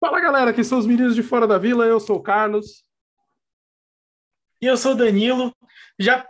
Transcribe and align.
Fala 0.00 0.18
galera, 0.18 0.50
aqui 0.50 0.64
são 0.64 0.78
os 0.78 0.86
meninos 0.86 1.14
de 1.14 1.22
Fora 1.22 1.46
da 1.46 1.58
Vila, 1.58 1.84
eu 1.84 2.00
sou 2.00 2.16
o 2.16 2.22
Carlos. 2.22 2.82
E 4.58 4.64
eu 4.64 4.74
sou 4.74 4.92
o 4.92 4.94
Danilo. 4.94 5.54
Já 5.98 6.26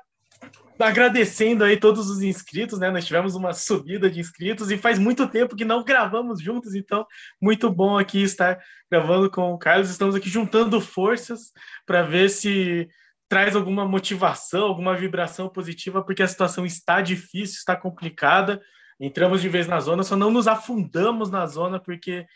agradecendo 0.77 1.63
aí 1.63 1.77
todos 1.77 2.11
os 2.11 2.21
inscritos, 2.21 2.81
né? 2.81 2.91
Nós 2.91 3.07
tivemos 3.07 3.37
uma 3.37 3.53
subida 3.53 4.11
de 4.11 4.19
inscritos 4.19 4.73
e 4.73 4.77
faz 4.77 4.99
muito 4.99 5.29
tempo 5.29 5.55
que 5.55 5.65
não 5.65 5.85
gravamos 5.85 6.43
juntos, 6.43 6.75
então 6.75 7.07
muito 7.41 7.71
bom 7.71 7.97
aqui 7.97 8.21
estar 8.21 8.59
gravando 8.91 9.31
com 9.31 9.53
o 9.53 9.59
Carlos. 9.59 9.89
Estamos 9.89 10.17
aqui 10.17 10.29
juntando 10.29 10.81
forças 10.81 11.53
para 11.87 12.03
ver 12.03 12.29
se 12.29 12.89
traz 13.29 13.55
alguma 13.55 13.87
motivação, 13.87 14.65
alguma 14.65 14.97
vibração 14.97 15.49
positiva, 15.49 16.03
porque 16.03 16.25
a 16.25 16.29
situação 16.29 16.67
está 16.67 17.01
difícil, 17.01 17.59
está 17.59 17.77
complicada. 17.77 18.61
Entramos 18.99 19.41
de 19.41 19.49
vez 19.49 19.69
na 19.69 19.79
zona, 19.79 20.03
só 20.03 20.17
não 20.17 20.33
nos 20.33 20.49
afundamos 20.49 21.31
na 21.31 21.47
zona 21.47 21.79
porque 21.79 22.27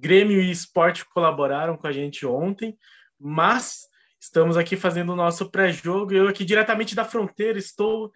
Grêmio 0.00 0.40
e 0.40 0.50
Esporte 0.50 1.04
colaboraram 1.04 1.76
com 1.76 1.86
a 1.86 1.92
gente 1.92 2.24
ontem, 2.24 2.76
mas 3.18 3.82
estamos 4.18 4.56
aqui 4.56 4.76
fazendo 4.76 5.12
o 5.12 5.16
nosso 5.16 5.50
pré-jogo. 5.50 6.14
Eu 6.14 6.26
aqui 6.26 6.44
diretamente 6.44 6.94
da 6.94 7.04
fronteira, 7.04 7.58
estou 7.58 8.10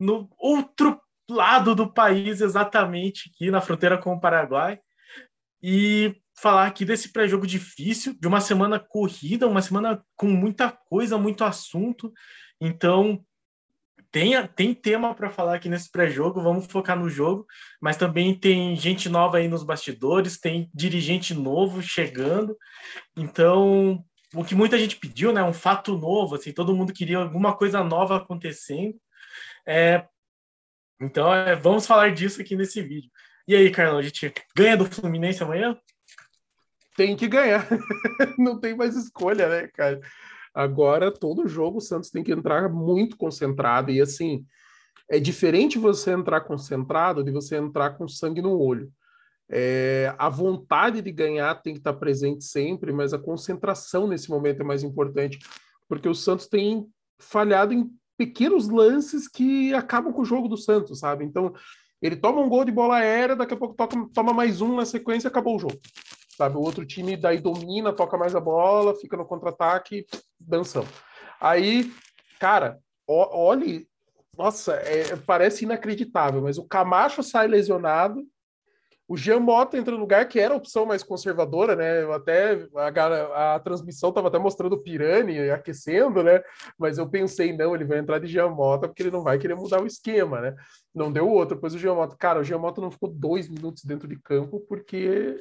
no 0.00 0.30
outro 0.38 0.98
lado 1.28 1.74
do 1.74 1.92
país, 1.92 2.40
exatamente 2.40 3.30
aqui 3.30 3.50
na 3.50 3.60
fronteira 3.60 3.98
com 3.98 4.14
o 4.14 4.20
Paraguai. 4.20 4.78
E 5.62 6.14
falar 6.38 6.66
aqui 6.66 6.84
desse 6.84 7.12
pré-jogo 7.12 7.46
difícil, 7.46 8.14
de 8.18 8.26
uma 8.26 8.40
semana 8.40 8.78
corrida, 8.78 9.46
uma 9.46 9.62
semana 9.62 10.02
com 10.14 10.26
muita 10.26 10.70
coisa, 10.70 11.18
muito 11.18 11.44
assunto. 11.44 12.12
Então, 12.60 13.22
tem, 14.16 14.46
tem 14.46 14.72
tema 14.72 15.14
para 15.14 15.28
falar 15.28 15.56
aqui 15.56 15.68
nesse 15.68 15.90
pré-jogo, 15.90 16.40
vamos 16.40 16.64
focar 16.64 16.98
no 16.98 17.06
jogo, 17.06 17.46
mas 17.78 17.98
também 17.98 18.34
tem 18.34 18.74
gente 18.74 19.10
nova 19.10 19.36
aí 19.36 19.46
nos 19.46 19.62
bastidores, 19.62 20.40
tem 20.40 20.70
dirigente 20.72 21.34
novo 21.34 21.82
chegando. 21.82 22.56
Então, 23.14 24.02
o 24.34 24.42
que 24.42 24.54
muita 24.54 24.78
gente 24.78 24.96
pediu, 24.96 25.34
né, 25.34 25.42
um 25.42 25.52
fato 25.52 25.98
novo, 25.98 26.34
assim, 26.34 26.50
todo 26.50 26.74
mundo 26.74 26.94
queria 26.94 27.18
alguma 27.18 27.54
coisa 27.54 27.84
nova 27.84 28.16
acontecendo. 28.16 28.98
É, 29.66 30.06
então, 30.98 31.34
é, 31.34 31.54
vamos 31.54 31.86
falar 31.86 32.14
disso 32.14 32.40
aqui 32.40 32.56
nesse 32.56 32.80
vídeo. 32.80 33.10
E 33.46 33.54
aí, 33.54 33.70
Carlão, 33.70 33.98
a 33.98 34.02
gente 34.02 34.32
ganha 34.56 34.78
do 34.78 34.86
Fluminense 34.86 35.42
amanhã? 35.42 35.78
Tem 36.96 37.14
que 37.14 37.28
ganhar. 37.28 37.68
Não 38.38 38.58
tem 38.58 38.74
mais 38.74 38.96
escolha, 38.96 39.46
né, 39.46 39.68
cara? 39.74 40.00
Agora, 40.56 41.12
todo 41.12 41.46
jogo, 41.46 41.76
o 41.76 41.82
Santos 41.82 42.08
tem 42.08 42.24
que 42.24 42.32
entrar 42.32 42.72
muito 42.72 43.14
concentrado. 43.18 43.90
E 43.90 44.00
assim, 44.00 44.42
é 45.06 45.20
diferente 45.20 45.78
você 45.78 46.12
entrar 46.12 46.40
concentrado 46.40 47.22
de 47.22 47.30
você 47.30 47.56
entrar 47.56 47.90
com 47.90 48.08
sangue 48.08 48.40
no 48.40 48.58
olho. 48.58 48.90
É, 49.50 50.14
a 50.16 50.30
vontade 50.30 51.02
de 51.02 51.12
ganhar 51.12 51.54
tem 51.56 51.74
que 51.74 51.80
estar 51.80 51.92
presente 51.92 52.42
sempre, 52.42 52.90
mas 52.90 53.12
a 53.12 53.18
concentração 53.18 54.08
nesse 54.08 54.30
momento 54.30 54.62
é 54.62 54.64
mais 54.64 54.82
importante, 54.82 55.38
porque 55.86 56.08
o 56.08 56.14
Santos 56.14 56.46
tem 56.46 56.86
falhado 57.20 57.74
em 57.74 57.90
pequenos 58.16 58.66
lances 58.66 59.28
que 59.28 59.74
acabam 59.74 60.10
com 60.10 60.22
o 60.22 60.24
jogo 60.24 60.48
do 60.48 60.56
Santos, 60.56 61.00
sabe? 61.00 61.22
Então, 61.22 61.52
ele 62.00 62.16
toma 62.16 62.40
um 62.40 62.48
gol 62.48 62.64
de 62.64 62.72
bola 62.72 62.96
aérea, 62.96 63.36
daqui 63.36 63.52
a 63.52 63.58
pouco 63.58 63.74
toca, 63.74 63.94
toma 64.14 64.32
mais 64.32 64.62
um 64.62 64.74
na 64.74 64.86
sequência 64.86 65.28
acabou 65.28 65.56
o 65.56 65.60
jogo 65.60 65.78
sabe? 66.36 66.56
O 66.56 66.60
outro 66.60 66.84
time 66.84 67.16
daí 67.16 67.40
domina, 67.40 67.92
toca 67.92 68.18
mais 68.18 68.34
a 68.34 68.40
bola, 68.40 68.94
fica 68.94 69.16
no 69.16 69.24
contra-ataque, 69.24 70.06
dançando. 70.38 70.88
Aí, 71.40 71.92
cara, 72.38 72.78
olhe, 73.06 73.88
nossa, 74.36 74.74
é, 74.74 75.16
parece 75.16 75.64
inacreditável, 75.64 76.42
mas 76.42 76.58
o 76.58 76.64
Camacho 76.64 77.22
sai 77.22 77.46
lesionado, 77.46 78.26
o 79.08 79.16
Jean 79.16 79.38
Mota 79.38 79.78
entra 79.78 79.92
no 79.92 80.00
lugar 80.00 80.26
que 80.28 80.40
era 80.40 80.52
a 80.52 80.56
opção 80.56 80.84
mais 80.84 81.02
conservadora, 81.02 81.76
né? 81.76 82.12
Até 82.12 82.66
a, 82.74 83.54
a 83.54 83.60
transmissão 83.60 84.08
estava 84.08 84.26
até 84.26 84.38
mostrando 84.38 84.72
o 84.72 84.82
Pirani 84.82 85.48
aquecendo, 85.50 86.24
né? 86.24 86.42
Mas 86.76 86.98
eu 86.98 87.08
pensei, 87.08 87.56
não, 87.56 87.72
ele 87.72 87.84
vai 87.84 87.98
entrar 87.98 88.18
de 88.18 88.26
Jean 88.26 88.48
Mota 88.48 88.88
porque 88.88 89.04
ele 89.04 89.12
não 89.12 89.22
vai 89.22 89.38
querer 89.38 89.54
mudar 89.54 89.80
o 89.80 89.86
esquema, 89.86 90.40
né? 90.40 90.56
Não 90.92 91.12
deu 91.12 91.28
outro. 91.28 91.54
Depois 91.54 91.72
o 91.72 91.78
Jean 91.78 91.94
Mota, 91.94 92.16
cara, 92.16 92.40
o 92.40 92.44
Jean 92.44 92.58
Mota 92.58 92.80
não 92.80 92.90
ficou 92.90 93.08
dois 93.08 93.48
minutos 93.48 93.84
dentro 93.84 94.08
de 94.08 94.18
campo 94.18 94.58
porque 94.68 94.96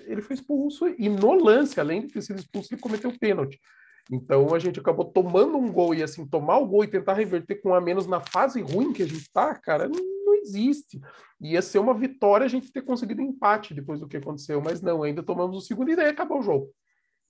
ele 0.06 0.22
foi 0.22 0.36
expulso 0.36 0.88
e 0.88 1.10
no 1.10 1.34
lance, 1.34 1.80
além 1.80 2.02
de 2.02 2.14
ter 2.14 2.22
sido 2.22 2.40
expulso, 2.40 2.72
ele 2.72 2.82
cometeu 2.82 3.12
pênalti. 3.18 3.60
Então 4.12 4.54
a 4.54 4.60
gente 4.60 4.80
acabou 4.80 5.06
tomando 5.06 5.58
um 5.58 5.72
gol 5.72 5.94
e 5.96 6.04
assim, 6.04 6.28
tomar 6.28 6.58
o 6.58 6.68
gol 6.68 6.84
e 6.84 6.88
tentar 6.88 7.14
reverter 7.14 7.56
com 7.56 7.74
a 7.74 7.82
menos 7.82 8.06
na 8.06 8.22
fase 8.22 8.62
ruim 8.62 8.94
que 8.94 9.04
a 9.04 9.08
gente 9.08 9.32
tá, 9.32 9.56
cara, 9.56 9.88
não, 9.88 10.00
não 10.26 10.36
existe. 10.36 11.02
Ia 11.42 11.62
ser 11.62 11.80
uma 11.80 11.94
vitória 11.94 12.46
a 12.46 12.50
gente 12.50 12.72
ter 12.72 12.84
conseguido 12.84 13.22
empate 13.22 13.74
depois 13.74 14.00
do 14.00 14.08
que 14.08 14.18
aconteceu, 14.18 14.62
mas 14.62 14.82
não, 14.82 15.04
ainda 15.04 15.24
tomamos 15.24 15.58
o 15.58 15.62
segundo 15.62 15.92
e 15.92 15.96
daí 15.96 16.10
acabou 16.10 16.40
o 16.40 16.44
jogo. 16.44 16.70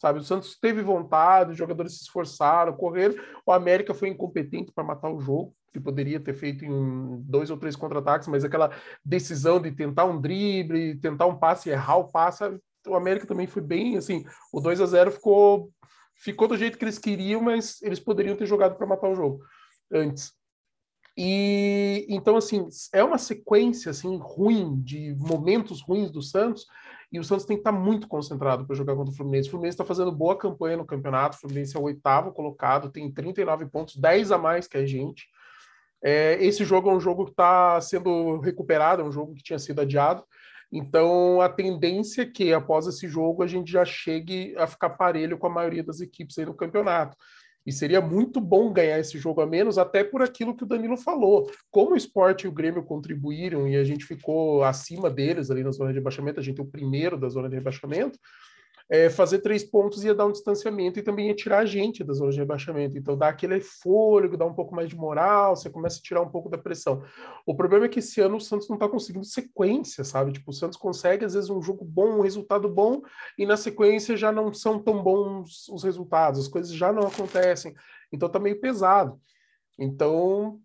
Sabe, 0.01 0.19
o 0.19 0.23
Santos 0.23 0.59
teve 0.59 0.81
vontade, 0.81 1.51
os 1.51 1.57
jogadores 1.57 1.97
se 1.97 2.03
esforçaram, 2.03 2.73
correram. 2.73 3.15
O 3.45 3.51
América 3.53 3.93
foi 3.93 4.09
incompetente 4.09 4.71
para 4.73 4.83
matar 4.83 5.09
o 5.09 5.21
jogo, 5.21 5.55
que 5.71 5.79
poderia 5.79 6.19
ter 6.19 6.33
feito 6.33 6.65
em 6.65 7.21
dois 7.21 7.49
ou 7.49 7.57
três 7.57 7.77
contra-ataques, 7.77 8.27
mas 8.27 8.43
aquela 8.43 8.71
decisão 9.03 9.61
de 9.61 9.71
tentar 9.71 10.03
um 10.03 10.19
drible, 10.19 10.99
tentar 10.99 11.27
um 11.27 11.37
passe, 11.37 11.69
errar 11.69 11.95
o 11.95 12.11
passe, 12.11 12.43
o 12.87 12.95
América 12.95 13.25
também 13.25 13.47
foi 13.47 13.61
bem 13.61 13.97
assim. 13.97 14.25
O 14.51 14.59
2 14.59 14.81
a 14.81 14.85
0 14.85 15.11
ficou 15.11 15.71
ficou 16.15 16.47
do 16.47 16.57
jeito 16.57 16.77
que 16.77 16.85
eles 16.85 16.99
queriam, 16.99 17.41
mas 17.41 17.81
eles 17.81 17.99
poderiam 17.99 18.35
ter 18.35 18.45
jogado 18.45 18.75
para 18.75 18.87
matar 18.87 19.09
o 19.09 19.15
jogo 19.15 19.43
antes. 19.91 20.33
E 21.17 22.05
então 22.09 22.35
assim, 22.35 22.67
é 22.93 23.03
uma 23.03 23.17
sequência 23.17 23.91
assim 23.91 24.17
ruim 24.17 24.81
de 24.81 25.15
momentos 25.15 25.81
ruins 25.81 26.11
do 26.11 26.21
Santos, 26.21 26.65
e 27.11 27.19
o 27.19 27.23
Santos 27.23 27.45
tem 27.45 27.55
que 27.55 27.61
estar 27.61 27.71
muito 27.71 28.07
concentrado 28.07 28.65
para 28.65 28.75
jogar 28.75 28.95
contra 28.95 29.13
o 29.13 29.15
Fluminense. 29.15 29.47
O 29.47 29.51
Fluminense 29.51 29.75
está 29.75 29.85
fazendo 29.85 30.11
boa 30.11 30.37
campanha 30.37 30.75
no 30.75 30.85
campeonato, 30.85 31.37
o 31.37 31.39
Fluminense 31.39 31.75
é 31.77 31.79
o 31.79 31.83
oitavo 31.83 32.33
colocado, 32.33 32.89
tem 32.89 33.09
39 33.09 33.67
pontos, 33.67 33.95
10 33.95 34.31
a 34.31 34.37
mais 34.37 34.67
que 34.67 34.77
a 34.77 34.85
gente. 34.85 35.27
É, 36.03 36.37
esse 36.43 36.65
jogo 36.65 36.89
é 36.89 36.93
um 36.93 36.99
jogo 36.99 37.25
que 37.25 37.31
está 37.31 37.79
sendo 37.79 38.39
recuperado, 38.39 39.01
é 39.01 39.05
um 39.05 39.11
jogo 39.11 39.33
que 39.33 39.43
tinha 39.43 39.57
sido 39.57 39.79
adiado. 39.79 40.23
Então, 40.77 41.39
a 41.39 41.47
tendência 41.47 42.23
é 42.23 42.25
que 42.25 42.51
após 42.51 42.85
esse 42.85 43.07
jogo 43.07 43.41
a 43.41 43.47
gente 43.47 43.71
já 43.71 43.85
chegue 43.85 44.53
a 44.57 44.67
ficar 44.67 44.89
parelho 44.89 45.37
com 45.37 45.47
a 45.47 45.49
maioria 45.49 45.81
das 45.81 46.01
equipes 46.01 46.37
aí 46.37 46.45
no 46.45 46.53
campeonato. 46.53 47.15
E 47.65 47.71
seria 47.71 48.01
muito 48.01 48.41
bom 48.41 48.73
ganhar 48.73 48.99
esse 48.99 49.17
jogo 49.17 49.39
a 49.39 49.47
menos, 49.47 49.77
até 49.77 50.03
por 50.03 50.21
aquilo 50.21 50.53
que 50.53 50.63
o 50.63 50.67
Danilo 50.67 50.97
falou. 50.97 51.49
Como 51.71 51.93
o 51.93 51.95
esporte 51.95 52.43
e 52.43 52.49
o 52.49 52.51
Grêmio 52.51 52.83
contribuíram 52.83 53.69
e 53.69 53.77
a 53.77 53.85
gente 53.85 54.03
ficou 54.03 54.65
acima 54.65 55.09
deles 55.09 55.49
ali 55.49 55.63
na 55.63 55.71
zona 55.71 55.91
de 55.91 55.99
rebaixamento, 55.99 56.41
a 56.41 56.43
gente 56.43 56.59
é 56.59 56.63
o 56.63 56.67
primeiro 56.67 57.17
da 57.17 57.29
zona 57.29 57.47
de 57.47 57.55
rebaixamento, 57.55 58.19
é, 58.89 59.09
fazer 59.09 59.39
três 59.39 59.63
pontos 59.63 60.03
ia 60.03 60.13
dar 60.13 60.25
um 60.25 60.31
distanciamento 60.31 60.99
e 60.99 61.03
também 61.03 61.27
ia 61.27 61.35
tirar 61.35 61.59
a 61.59 61.65
gente 61.65 62.03
da 62.03 62.13
zona 62.13 62.31
de 62.31 62.37
rebaixamento. 62.37 62.97
Então 62.97 63.17
dá 63.17 63.29
aquele 63.29 63.59
fôlego, 63.59 64.37
dá 64.37 64.45
um 64.45 64.53
pouco 64.53 64.75
mais 64.75 64.89
de 64.89 64.95
moral, 64.95 65.55
você 65.55 65.69
começa 65.69 65.99
a 65.99 66.01
tirar 66.01 66.21
um 66.21 66.29
pouco 66.29 66.49
da 66.49 66.57
pressão. 66.57 67.03
O 67.45 67.55
problema 67.55 67.85
é 67.85 67.89
que 67.89 67.99
esse 67.99 68.21
ano 68.21 68.37
o 68.37 68.41
Santos 68.41 68.69
não 68.69 68.75
está 68.75 68.87
conseguindo 68.87 69.25
sequência, 69.25 70.03
sabe? 70.03 70.33
Tipo, 70.33 70.51
o 70.51 70.53
Santos 70.53 70.77
consegue 70.77 71.25
às 71.25 71.33
vezes 71.33 71.49
um 71.49 71.61
jogo 71.61 71.83
bom, 71.83 72.19
um 72.19 72.21
resultado 72.21 72.69
bom, 72.69 73.01
e 73.37 73.45
na 73.45 73.57
sequência 73.57 74.15
já 74.15 74.31
não 74.31 74.53
são 74.53 74.79
tão 74.79 75.01
bons 75.01 75.67
os 75.69 75.83
resultados, 75.83 76.39
as 76.39 76.47
coisas 76.47 76.71
já 76.71 76.93
não 76.93 77.07
acontecem. 77.07 77.73
Então 78.11 78.29
tá 78.29 78.39
meio 78.39 78.59
pesado. 78.59 79.19
Então, 79.79 80.59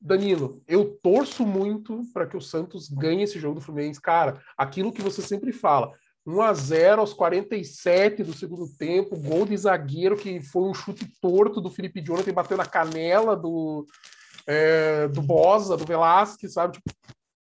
Danilo, 0.00 0.62
eu 0.66 0.98
torço 1.00 1.46
muito 1.46 2.02
para 2.12 2.26
que 2.26 2.36
o 2.36 2.40
Santos 2.40 2.88
ganhe 2.88 3.22
esse 3.22 3.38
jogo 3.38 3.54
do 3.54 3.60
Fluminense. 3.60 4.00
Cara, 4.00 4.42
aquilo 4.58 4.92
que 4.92 5.00
você 5.00 5.22
sempre 5.22 5.52
fala 5.52 5.92
1 6.26 6.42
a 6.42 6.52
0 6.52 7.00
aos 7.00 7.14
47 7.14 8.24
do 8.24 8.32
segundo 8.32 8.68
tempo, 8.76 9.18
gol 9.18 9.46
de 9.46 9.56
zagueiro 9.56 10.16
que 10.16 10.40
foi 10.40 10.68
um 10.68 10.74
chute 10.74 11.06
torto 11.20 11.60
do 11.60 11.70
Felipe 11.70 12.02
Jonathan, 12.02 12.32
bateu 12.32 12.56
na 12.56 12.66
canela 12.66 13.36
do, 13.36 13.86
é, 14.46 15.06
do 15.06 15.22
Bosa, 15.22 15.76
do 15.76 15.84
Velasquez, 15.84 16.54
sabe? 16.54 16.74
Tipo, 16.74 16.90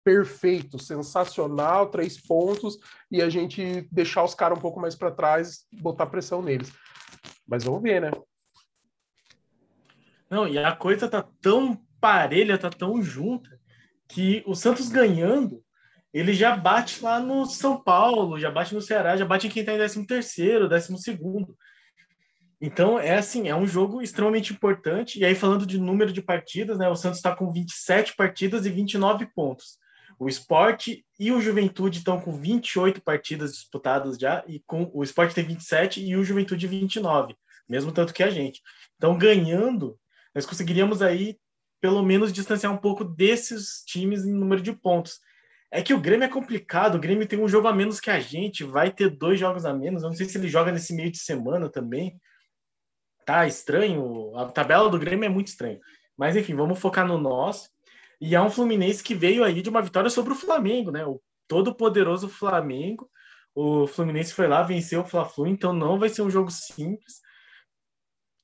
perfeito, 0.05 0.79
sensacional, 0.79 1.87
três 1.87 2.21
pontos, 2.21 2.79
e 3.11 3.23
a 3.23 3.31
gente 3.31 3.89
deixar 3.91 4.23
os 4.23 4.35
caras 4.35 4.59
um 4.59 4.61
pouco 4.61 4.79
mais 4.79 4.95
para 4.95 5.11
trás, 5.11 5.65
botar 5.73 6.07
pressão 6.07 6.43
neles. 6.43 6.71
Mas 7.49 7.65
vamos 7.65 7.81
ver, 7.81 8.03
né? 8.03 8.11
Não, 10.29 10.47
e 10.47 10.59
a 10.59 10.77
coisa 10.77 11.09
tá 11.09 11.27
tão 11.41 11.81
parelha, 11.99 12.59
tá 12.59 12.69
tão 12.69 13.03
junta, 13.03 13.59
que 14.07 14.45
o 14.47 14.55
Santos 14.55 14.91
ganhando 14.91 15.64
ele 16.15 16.33
já 16.33 16.57
bate 16.57 17.03
lá 17.03 17.19
no 17.19 17.45
São 17.45 17.77
Paulo, 17.77 18.39
já 18.39 18.49
bate 18.49 18.73
no 18.73 18.81
Ceará, 18.81 19.17
já 19.17 19.25
bate 19.25 19.49
em 19.49 19.51
quem 19.51 19.63
está 19.63 19.73
em 19.73 19.77
13 19.77 20.07
terceiro, 20.07 20.69
12 20.69 20.97
segundo. 20.99 21.59
Então, 22.61 23.01
é 23.01 23.17
assim, 23.17 23.49
é 23.49 23.57
um 23.57 23.67
jogo 23.67 24.01
extremamente 24.01 24.53
importante. 24.53 25.19
E 25.19 25.25
aí, 25.25 25.35
falando 25.35 25.67
de 25.67 25.77
número 25.77 26.13
de 26.13 26.23
partidas, 26.23 26.79
né? 26.79 26.89
O 26.89 26.95
Santos 26.95 27.19
está 27.19 27.35
com 27.35 27.53
27 27.53 28.15
partidas 28.15 28.65
e 28.65 28.71
29 28.71 29.27
pontos. 29.35 29.77
O 30.17 30.29
esporte 30.29 31.05
e 31.19 31.33
o 31.33 31.41
Juventude 31.41 31.99
estão 31.99 32.21
com 32.21 32.33
28 32.33 33.03
partidas 33.03 33.53
disputadas 33.53 34.17
já, 34.17 34.45
e 34.47 34.63
com 34.65 34.89
o 34.95 35.03
esporte 35.03 35.35
tem 35.35 35.45
27 35.45 36.01
e 36.01 36.17
o 36.17 36.23
Juventude 36.23 36.69
29, 36.69 37.35
mesmo 37.69 37.91
tanto 37.91 38.15
que 38.15 38.23
a 38.23 38.31
gente. 38.31 38.63
Então, 38.97 39.19
ganhando, 39.19 39.99
nós 40.33 40.47
conseguiríamos 40.47 41.03
aí 41.03 41.37
pelo 41.81 42.05
menos 42.05 42.33
distanciar 42.33 42.73
um 42.73 42.79
pouco 42.79 43.05
desses 43.05 43.83
times 43.85 44.25
em 44.25 44.33
número 44.33 44.63
de 44.63 44.73
pontos 44.73 45.19
É 45.75 45.83
que 45.83 45.93
o 45.93 45.99
Grêmio 45.99 46.25
é 46.25 46.29
complicado, 46.29 46.95
o 46.95 47.01
Grêmio 47.01 47.27
tem 47.27 47.37
um 47.37 47.49
jogo 47.49 47.67
a 47.67 47.73
menos 47.73 47.99
que 47.99 48.09
a 48.09 48.21
gente, 48.21 48.63
vai 48.63 48.93
ter 48.93 49.11
dois 49.11 49.41
jogos 49.41 49.65
a 49.65 49.75
menos. 49.75 50.05
Eu 50.05 50.09
não 50.09 50.17
sei 50.17 50.25
se 50.25 50.39
ele 50.39 50.47
joga 50.47 50.71
nesse 50.71 50.95
meio 50.95 51.11
de 51.11 51.19
semana 51.19 51.69
também. 51.69 52.17
Tá 53.27 53.45
estranho, 53.45 54.37
a 54.39 54.47
tabela 54.47 54.89
do 54.89 55.01
Grêmio 55.01 55.27
é 55.27 55.29
muito 55.29 55.49
estranha. 55.49 55.81
Mas 56.17 56.37
enfim, 56.37 56.55
vamos 56.55 56.79
focar 56.79 57.05
no 57.05 57.19
nosso. 57.19 57.69
E 58.21 58.37
é 58.37 58.41
um 58.41 58.51
Fluminense 58.51 59.03
que 59.03 59.17
veio 59.17 59.43
aí 59.43 59.61
de 59.61 59.69
uma 59.69 59.83
vitória 59.83 60.09
sobre 60.09 60.33
o 60.33 60.37
Flamengo, 60.37 60.93
né? 60.93 61.05
O 61.05 61.21
todo 61.49 61.75
poderoso 61.75 62.29
Flamengo. 62.29 63.11
O 63.53 63.89
Fluminense 63.89 64.33
foi 64.33 64.47
lá, 64.47 64.63
venceu 64.63 65.01
o 65.01 65.05
Fla-Flu, 65.05 65.49
então 65.49 65.73
não 65.73 65.99
vai 65.99 66.09
ser 66.09 66.23
um 66.23 66.31
jogo 66.31 66.53
simples. 66.53 67.21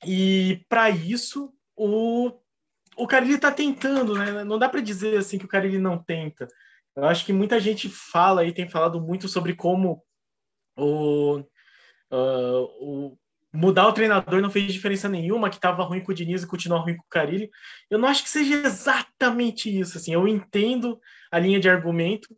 E 0.05 0.65
para 0.69 0.91
isso, 0.91 1.55
o 1.77 2.33
o 2.97 3.07
Carilli 3.07 3.37
está 3.37 3.53
tentando, 3.53 4.15
né? 4.15 4.43
Não 4.43 4.59
dá 4.59 4.69
para 4.69 4.81
dizer 4.81 5.17
assim 5.17 5.39
que 5.39 5.45
o 5.45 5.49
Carilli 5.49 5.79
não 5.79 5.97
tenta. 5.97 6.49
Eu 7.01 7.07
acho 7.07 7.25
que 7.25 7.33
muita 7.33 7.59
gente 7.59 7.89
fala 7.89 8.45
e 8.45 8.53
tem 8.53 8.69
falado 8.69 9.01
muito 9.01 9.27
sobre 9.27 9.55
como 9.55 10.05
o, 10.77 11.39
uh, 11.39 12.63
o 12.79 13.19
mudar 13.51 13.89
o 13.89 13.93
treinador 13.93 14.43
não 14.43 14.51
fez 14.51 14.71
diferença 14.71 15.09
nenhuma, 15.09 15.49
que 15.49 15.57
estava 15.57 15.83
ruim 15.83 16.03
com 16.03 16.13
o 16.13 16.15
Diniz 16.15 16.43
e 16.43 16.47
continua 16.47 16.79
ruim 16.79 16.97
com 16.97 17.03
o 17.03 17.09
Carilli. 17.09 17.51
Eu 17.89 17.99
não 17.99 18.07
acho 18.07 18.23
que 18.23 18.29
seja 18.29 18.55
exatamente 18.67 19.81
isso. 19.81 19.97
Assim, 19.97 20.13
eu 20.13 20.29
entendo 20.29 21.01
a 21.33 21.39
linha 21.39 21.59
de 21.59 21.71
argumento, 21.71 22.37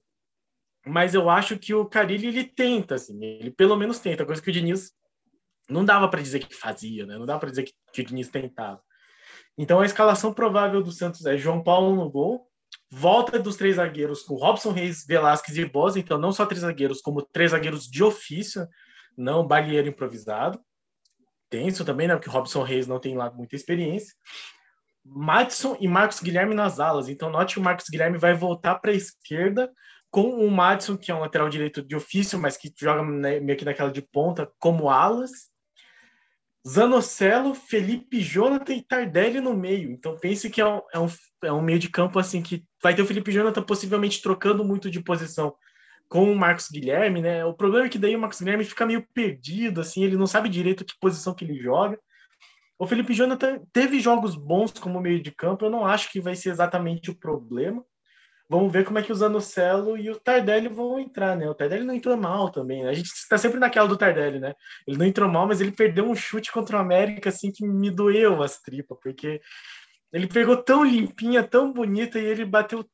mas 0.87 1.13
eu 1.13 1.29
acho 1.29 1.59
que 1.59 1.75
o 1.75 1.85
Carilli 1.85 2.29
ele 2.29 2.45
tenta, 2.45 2.95
assim, 2.95 3.19
ele 3.21 3.51
pelo 3.51 3.77
menos 3.77 3.99
tenta, 3.99 4.25
coisa 4.25 4.41
que 4.41 4.51
o 4.51 4.53
Diniz 4.53 4.93
não 5.69 5.85
dava 5.85 6.09
para 6.09 6.23
dizer 6.23 6.47
que 6.47 6.55
fazia, 6.55 7.05
né? 7.05 7.19
Não 7.19 7.27
dava 7.27 7.41
para 7.41 7.51
dizer 7.51 7.65
que, 7.65 7.73
que 7.93 8.03
o 8.03 8.05
Diniz 8.05 8.29
tentava. 8.29 8.81
Então 9.59 9.81
a 9.81 9.87
escalação 9.87 10.33
provável 10.33 10.83
do 10.83 10.93
Santos 10.93 11.27
é 11.27 11.37
João 11.37 11.63
Paulo 11.65 11.97
no 11.97 12.09
gol, 12.09 12.49
volta 12.93 13.39
dos 13.39 13.57
três 13.57 13.77
zagueiros 13.77 14.23
com 14.23 14.35
Robson 14.35 14.71
Reis, 14.71 15.07
Velasquez 15.07 15.57
e 15.57 15.65
Bosa, 15.65 15.99
então 15.99 16.19
não 16.19 16.31
só 16.31 16.45
três 16.45 16.61
zagueiros, 16.61 17.01
como 17.01 17.23
três 17.23 17.53
zagueiros 17.53 17.87
de 17.87 18.05
ofício, 18.05 18.69
não 19.17 19.47
balieiro 19.47 19.89
improvisado. 19.89 20.61
Tem 21.49 21.67
isso 21.67 21.87
também, 21.87 22.07
né? 22.07 22.15
Porque 22.15 22.29
Robson 22.29 22.63
Reis 22.63 22.87
não 22.87 23.01
tem 23.01 23.17
lá 23.17 23.31
muita 23.31 23.57
experiência. 23.57 24.15
Madison 25.05 25.77
e 25.81 25.89
Marcos 25.89 26.21
Guilherme 26.21 26.55
nas 26.55 26.79
alas. 26.79 27.09
Então, 27.09 27.31
note 27.31 27.55
que 27.55 27.61
o 27.61 27.63
Marcos 27.63 27.89
Guilherme 27.89 28.19
vai 28.19 28.35
voltar 28.35 28.75
para 28.77 28.91
a 28.91 28.95
esquerda 28.95 29.73
com 30.11 30.47
o 30.47 30.51
Madison, 30.51 30.97
que 30.97 31.11
é 31.11 31.15
um 31.15 31.21
lateral 31.21 31.49
direito 31.49 31.83
de 31.83 31.97
ofício, 31.97 32.39
mas 32.39 32.59
que 32.59 32.73
joga 32.79 33.03
meio 33.03 33.57
que 33.57 33.65
naquela 33.65 33.91
de 33.91 34.03
ponta, 34.03 34.51
como 34.59 34.91
alas. 34.91 35.51
Zanocelo, 36.67 37.55
Felipe 37.55 38.21
Jonathan 38.21 38.75
e 38.75 38.83
Tardelli 38.83 39.41
no 39.41 39.57
meio. 39.57 39.91
Então 39.91 40.17
pense 40.17 40.49
que 40.49 40.61
é 40.61 40.67
um, 40.67 40.81
é 40.93 40.99
um, 40.99 41.09
é 41.45 41.53
um 41.53 41.61
meio 41.61 41.79
de 41.79 41.89
campo 41.89 42.19
assim 42.19 42.41
que 42.41 42.65
vai 42.83 42.95
ter 42.95 43.03
o 43.03 43.07
Felipe 43.07 43.33
Jonathan 43.33 43.63
possivelmente 43.63 44.23
trocando 44.23 44.65
muito 44.65 44.91
de 44.91 45.03
posição 45.03 45.55
com 46.09 46.31
o 46.31 46.37
Marcos 46.37 46.69
Guilherme, 46.71 47.23
né? 47.23 47.45
O 47.45 47.55
problema 47.55 47.87
é 47.87 47.89
que 47.89 47.99
daí 47.99 48.15
o 48.15 48.19
Marcos 48.19 48.39
Guilherme 48.39 48.65
fica 48.65 48.85
meio 48.85 49.07
perdido, 49.15 49.81
assim, 49.81 50.05
ele 50.05 50.17
não 50.17 50.27
sabe 50.27 50.49
direito 50.49 50.85
que 50.85 50.99
posição 51.01 51.35
que 51.35 51.45
ele 51.45 51.59
joga. 51.59 51.99
O 52.79 52.87
Felipe 52.87 53.15
Jonathan 53.15 53.61
teve 53.73 53.99
jogos 53.99 54.37
bons 54.37 54.73
como 54.73 55.01
meio 55.01 55.23
de 55.23 55.31
campo, 55.31 55.65
eu 55.65 55.71
não 55.71 55.87
acho 55.87 56.13
que 56.13 56.21
vai 56.21 56.37
ser 56.37 56.51
exatamente 56.51 57.11
o 57.11 57.19
problema. 57.19 57.83
Vamos 58.49 58.73
ver 58.73 58.85
como 58.85 58.99
é 58.99 59.03
que 59.03 59.13
o 59.13 59.15
Zanocelo 59.15 59.97
e 59.97 60.11
o 60.11 60.19
Tardelli 60.19 60.69
vão 60.69 60.99
entrar, 60.99 61.37
né? 61.37 61.49
O 61.49 61.55
Tardelli 61.55 61.85
não 61.85 61.95
entrou 61.95 62.17
mal 62.17 62.51
também, 62.51 62.83
né? 62.83 62.91
A 62.91 62.93
gente 62.93 63.07
está 63.07 63.39
sempre 63.39 63.59
naquela 63.59 63.89
do 63.89 63.97
Tardelli, 63.97 64.39
né? 64.39 64.55
Ele 64.87 64.99
não 64.99 65.07
entrou 65.07 65.29
mal, 65.29 65.47
mas 65.47 65.61
ele 65.61 65.73
perdeu 65.73 66.05
um 66.05 66.15
chute 66.15 66.53
contra 66.53 66.77
o 66.77 66.81
América, 66.81 67.31
assim, 67.31 67.51
que 67.51 67.67
me 67.67 67.91
doeu 67.91 68.43
as 68.43 68.61
tripas, 68.61 68.99
porque 69.03 69.41
ele 70.13 70.27
pegou 70.27 70.57
tão 70.57 70.85
limpinha, 70.85 71.43
tão 71.43 71.73
bonita, 71.73 72.19
e 72.19 72.25
ele 72.25 72.45
bateu 72.45 72.89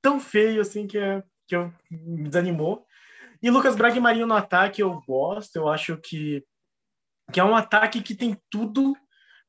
tão 0.00 0.20
feio, 0.20 0.60
assim, 0.60 0.86
que, 0.86 0.98
é, 0.98 1.22
que 1.48 1.56
eu, 1.56 1.72
me 1.90 2.28
desanimou. 2.28 2.86
E 3.42 3.50
Lucas 3.50 3.74
Braga 3.74 3.96
e 3.96 4.00
Marinho 4.00 4.26
no 4.26 4.34
ataque, 4.34 4.80
eu 4.80 5.02
gosto, 5.06 5.56
eu 5.56 5.68
acho 5.68 5.96
que, 5.96 6.44
que 7.32 7.40
é 7.40 7.44
um 7.44 7.56
ataque 7.56 8.00
que 8.00 8.14
tem 8.14 8.38
tudo 8.48 8.94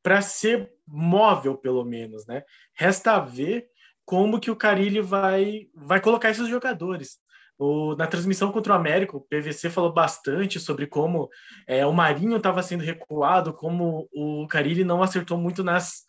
para 0.01 0.21
ser 0.21 0.71
móvel, 0.87 1.57
pelo 1.57 1.83
menos, 1.83 2.25
né? 2.25 2.43
Resta 2.75 3.19
ver 3.19 3.67
como 4.05 4.39
que 4.39 4.51
o 4.51 4.55
Carilli 4.55 5.01
vai, 5.01 5.67
vai 5.73 5.99
colocar 5.99 6.29
esses 6.29 6.47
jogadores. 6.47 7.17
O, 7.57 7.95
na 7.95 8.05
transmissão 8.05 8.51
contra 8.51 8.73
o 8.73 8.75
América, 8.75 9.15
o 9.15 9.21
PVC 9.21 9.69
falou 9.69 9.91
bastante 9.91 10.59
sobre 10.59 10.87
como 10.87 11.29
é, 11.65 11.85
o 11.85 11.93
Marinho 11.93 12.37
estava 12.37 12.61
sendo 12.61 12.83
recuado, 12.83 13.53
como 13.53 14.09
o 14.13 14.45
Carilli 14.47 14.83
não 14.83 15.01
acertou 15.01 15.37
muito 15.37 15.63
nas, 15.63 16.03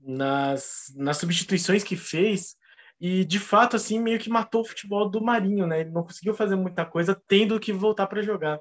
nas, 0.00 0.92
nas 0.96 1.16
substituições 1.16 1.82
que 1.82 1.96
fez, 1.96 2.56
e 3.00 3.24
de 3.24 3.38
fato, 3.38 3.76
assim, 3.76 4.00
meio 4.00 4.18
que 4.18 4.30
matou 4.30 4.62
o 4.62 4.64
futebol 4.64 5.08
do 5.08 5.22
Marinho, 5.22 5.66
né? 5.66 5.80
Ele 5.80 5.90
não 5.90 6.02
conseguiu 6.02 6.34
fazer 6.34 6.56
muita 6.56 6.84
coisa, 6.84 7.20
tendo 7.28 7.58
que 7.60 7.72
voltar 7.72 8.06
para 8.06 8.22
jogar. 8.22 8.58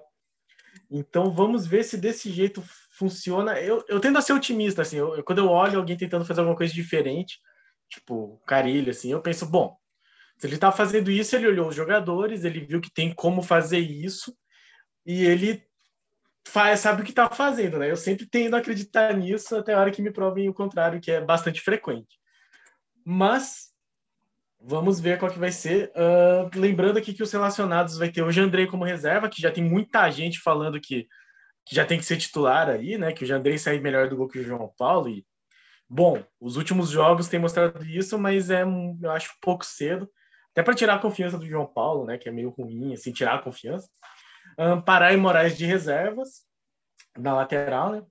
Então 0.92 1.32
vamos 1.32 1.66
ver 1.66 1.84
se 1.84 1.98
desse 1.98 2.32
jeito 2.32 2.64
funciona. 2.92 3.60
Eu, 3.60 3.84
eu 3.88 4.00
tendo 4.00 4.18
a 4.18 4.22
ser 4.22 4.34
otimista, 4.34 4.84
assim, 4.84 4.98
eu, 4.98 5.24
quando 5.24 5.40
eu 5.40 5.50
olho 5.50 5.80
alguém 5.80 5.98
tentando 5.98 6.26
fazer 6.26 6.42
alguma 6.42 6.58
coisa 6.58 6.74
diferente, 6.74 7.40
tipo 7.90 8.42
Carilho, 8.46 8.92
assim, 8.92 9.12
eu 9.12 9.22
penso, 9.22 9.46
bom, 9.46 9.78
se 10.38 10.46
ele 10.46 10.56
está 10.56 10.72
fazendo 10.72 11.10
isso, 11.10 11.36
ele 11.36 11.48
olhou 11.48 11.68
os 11.68 11.76
jogadores, 11.76 12.44
ele 12.44 12.60
viu 12.60 12.80
que 12.80 12.94
tem 12.94 13.14
como 13.14 13.42
fazer 13.42 13.80
isso 13.80 14.36
e 15.06 15.26
ele 15.26 15.64
faz, 16.48 16.80
sabe 16.80 17.02
o 17.02 17.06
que 17.06 17.12
está 17.12 17.30
fazendo, 17.30 17.80
né? 17.80 17.90
Eu 17.90 17.98
sempre 17.98 18.26
tendo 18.26 18.56
a 18.56 18.60
acreditar 18.60 19.14
nisso 19.16 19.56
até 19.56 19.74
a 19.74 19.80
hora 19.80 19.92
que 19.92 20.02
me 20.02 20.12
provem 20.12 20.48
o 20.48 20.54
contrário, 20.54 21.02
que 21.02 21.12
é 21.12 21.22
bastante 21.22 21.62
frequente. 21.62 22.20
Mas 23.04 23.72
vamos 24.60 25.00
ver 25.00 25.18
qual 25.18 25.32
que 25.32 25.40
vai 25.40 25.52
ser. 25.52 25.92
Uh, 25.96 26.60
lembrando 26.60 26.98
aqui 26.98 27.14
que 27.14 27.24
os 27.24 27.32
relacionados 27.32 27.98
vai 27.98 28.12
ter 28.12 28.22
o 28.22 28.32
Jandrei 28.32 28.68
como 28.68 28.84
reserva, 28.84 29.30
que 29.30 29.42
já 29.42 29.52
tem 29.52 29.64
muita 29.64 30.10
gente 30.12 30.40
falando 30.40 30.80
que, 30.80 31.08
que 31.66 31.76
já 31.76 31.86
tem 31.86 31.98
que 31.98 32.06
ser 32.06 32.18
titular 32.18 32.70
aí, 32.70 32.98
né? 32.98 33.12
Que 33.12 33.24
o 33.24 33.28
Jandrei 33.28 33.58
sai 33.58 33.80
melhor 33.80 34.10
do 34.10 34.18
gol 34.18 34.28
que 34.28 34.40
o 34.40 34.44
João 34.44 34.72
Paulo 34.78 35.10
e 35.10 35.26
Bom, 35.90 36.22
os 36.40 36.58
últimos 36.58 36.90
jogos 36.90 37.28
têm 37.28 37.40
mostrado 37.40 37.84
isso, 37.86 38.20
mas 38.20 38.50
é, 38.50 38.64
eu 38.64 39.12
acho 39.12 39.38
pouco 39.42 39.66
cedo. 39.66 40.10
Até 40.52 40.62
para 40.64 40.74
tirar 40.74 40.96
a 40.96 41.00
confiança 41.00 41.38
do 41.38 41.48
João 41.48 41.66
Paulo, 41.66 42.06
né? 42.06 42.18
Que 42.18 42.28
é 42.28 42.32
meio 42.32 42.50
ruim, 42.50 42.94
assim, 42.94 43.12
tirar 43.12 43.36
a 43.36 43.42
confiança. 43.42 43.88
Um, 44.58 44.82
Pará 44.82 45.14
e 45.14 45.18
Moraes 45.18 45.58
de 45.58 45.66
reservas 45.66 46.46
na 47.18 47.34
lateral, 47.34 47.92
né? 47.92 48.04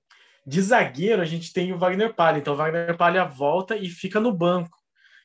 De 0.45 0.61
zagueiro, 0.61 1.21
a 1.21 1.25
gente 1.25 1.51
tem 1.51 1.73
o 1.73 1.77
Wagner 1.77 2.15
Palha. 2.15 2.37
Então, 2.37 2.53
o 2.53 2.57
Wagner 2.57 2.95
Palha 2.95 3.25
volta 3.25 3.75
e 3.75 3.89
fica 3.89 4.19
no 4.19 4.33
banco, 4.33 4.77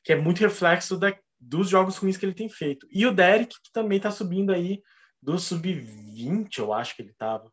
que 0.03 0.11
é 0.11 0.15
muito 0.15 0.41
reflexo 0.41 0.97
da, 0.97 1.15
dos 1.39 1.69
jogos 1.69 1.97
ruins 1.97 2.17
que 2.17 2.25
ele 2.25 2.33
tem 2.33 2.49
feito. 2.49 2.85
E 2.91 3.05
o 3.05 3.13
Derek, 3.13 3.55
que 3.63 3.71
também 3.71 3.97
está 3.97 4.11
subindo 4.11 4.51
aí 4.51 4.81
do 5.21 5.39
sub-20, 5.39 6.57
eu 6.57 6.73
acho 6.73 6.95
que 6.95 7.01
ele 7.01 7.11
estava. 7.11 7.49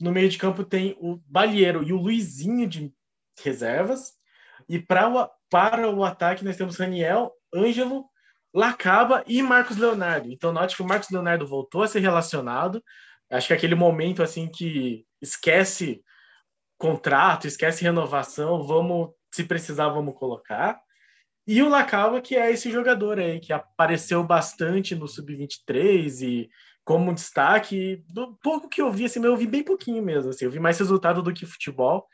No 0.00 0.10
meio 0.10 0.28
de 0.28 0.38
campo 0.38 0.64
tem 0.64 0.96
o 0.98 1.22
Balheiro 1.24 1.84
e 1.84 1.92
o 1.92 2.00
Luizinho 2.00 2.66
de 2.66 2.92
reservas. 3.42 4.12
E 4.68 4.78
para 4.78 5.08
o, 5.08 5.28
para 5.50 5.90
o 5.90 6.04
ataque, 6.04 6.44
nós 6.44 6.56
temos 6.56 6.76
Raniel, 6.76 7.32
Ângelo, 7.54 8.06
Lacaba 8.54 9.24
e 9.26 9.42
Marcos 9.42 9.76
Leonardo. 9.76 10.30
Então, 10.30 10.52
note 10.52 10.76
que 10.76 10.82
o 10.82 10.86
Marcos 10.86 11.10
Leonardo 11.10 11.46
voltou 11.46 11.82
a 11.82 11.88
ser 11.88 12.00
relacionado. 12.00 12.82
Acho 13.30 13.46
que 13.46 13.52
é 13.52 13.56
aquele 13.56 13.74
momento 13.74 14.22
assim 14.22 14.46
que 14.46 15.06
esquece 15.20 16.02
contrato, 16.76 17.46
esquece 17.46 17.82
renovação, 17.82 18.62
vamos, 18.62 19.10
se 19.32 19.44
precisar, 19.44 19.88
vamos 19.88 20.14
colocar. 20.18 20.80
E 21.46 21.62
o 21.62 21.68
Lacaba, 21.68 22.20
que 22.20 22.36
é 22.36 22.50
esse 22.50 22.70
jogador 22.70 23.18
aí, 23.18 23.40
que 23.40 23.52
apareceu 23.52 24.22
bastante 24.22 24.94
no 24.94 25.08
Sub-23 25.08 26.22
e 26.22 26.50
como 26.84 27.14
destaque, 27.14 28.04
do 28.08 28.36
pouco 28.42 28.68
que 28.68 28.82
eu 28.82 28.90
vi, 28.90 29.04
assim, 29.04 29.24
eu 29.24 29.36
vi 29.36 29.46
bem 29.46 29.62
pouquinho 29.62 30.02
mesmo, 30.02 30.30
assim, 30.30 30.44
eu 30.44 30.50
vi 30.50 30.58
mais 30.58 30.78
resultado 30.78 31.22
do 31.22 31.32
que 31.32 31.46
futebol, 31.46 32.06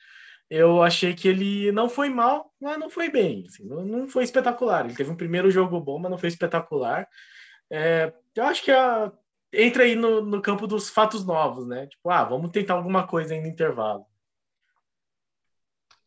eu 0.50 0.82
achei 0.82 1.14
que 1.14 1.28
ele 1.28 1.70
não 1.72 1.88
foi 1.88 2.08
mal, 2.08 2.52
mas 2.60 2.78
não 2.78 2.88
foi 2.88 3.10
bem. 3.10 3.44
Assim, 3.46 3.66
não, 3.66 3.84
não, 3.84 4.08
foi 4.08 4.24
espetacular. 4.24 4.84
Ele 4.84 4.94
teve 4.94 5.10
um 5.10 5.16
primeiro 5.16 5.50
jogo 5.50 5.80
bom, 5.80 5.98
mas 5.98 6.10
não 6.10 6.18
foi 6.18 6.28
espetacular. 6.28 7.06
É, 7.70 8.12
eu 8.34 8.44
acho 8.44 8.64
que 8.64 8.70
a, 8.70 9.12
entra 9.52 9.84
aí 9.84 9.94
no, 9.94 10.22
no 10.22 10.40
campo 10.40 10.66
dos 10.66 10.88
fatos 10.88 11.24
novos, 11.24 11.66
né? 11.66 11.86
Tipo, 11.86 12.10
ah, 12.10 12.24
vamos 12.24 12.50
tentar 12.50 12.74
alguma 12.74 13.06
coisa 13.06 13.34
aí 13.34 13.40
no 13.40 13.46
intervalo. 13.46 14.06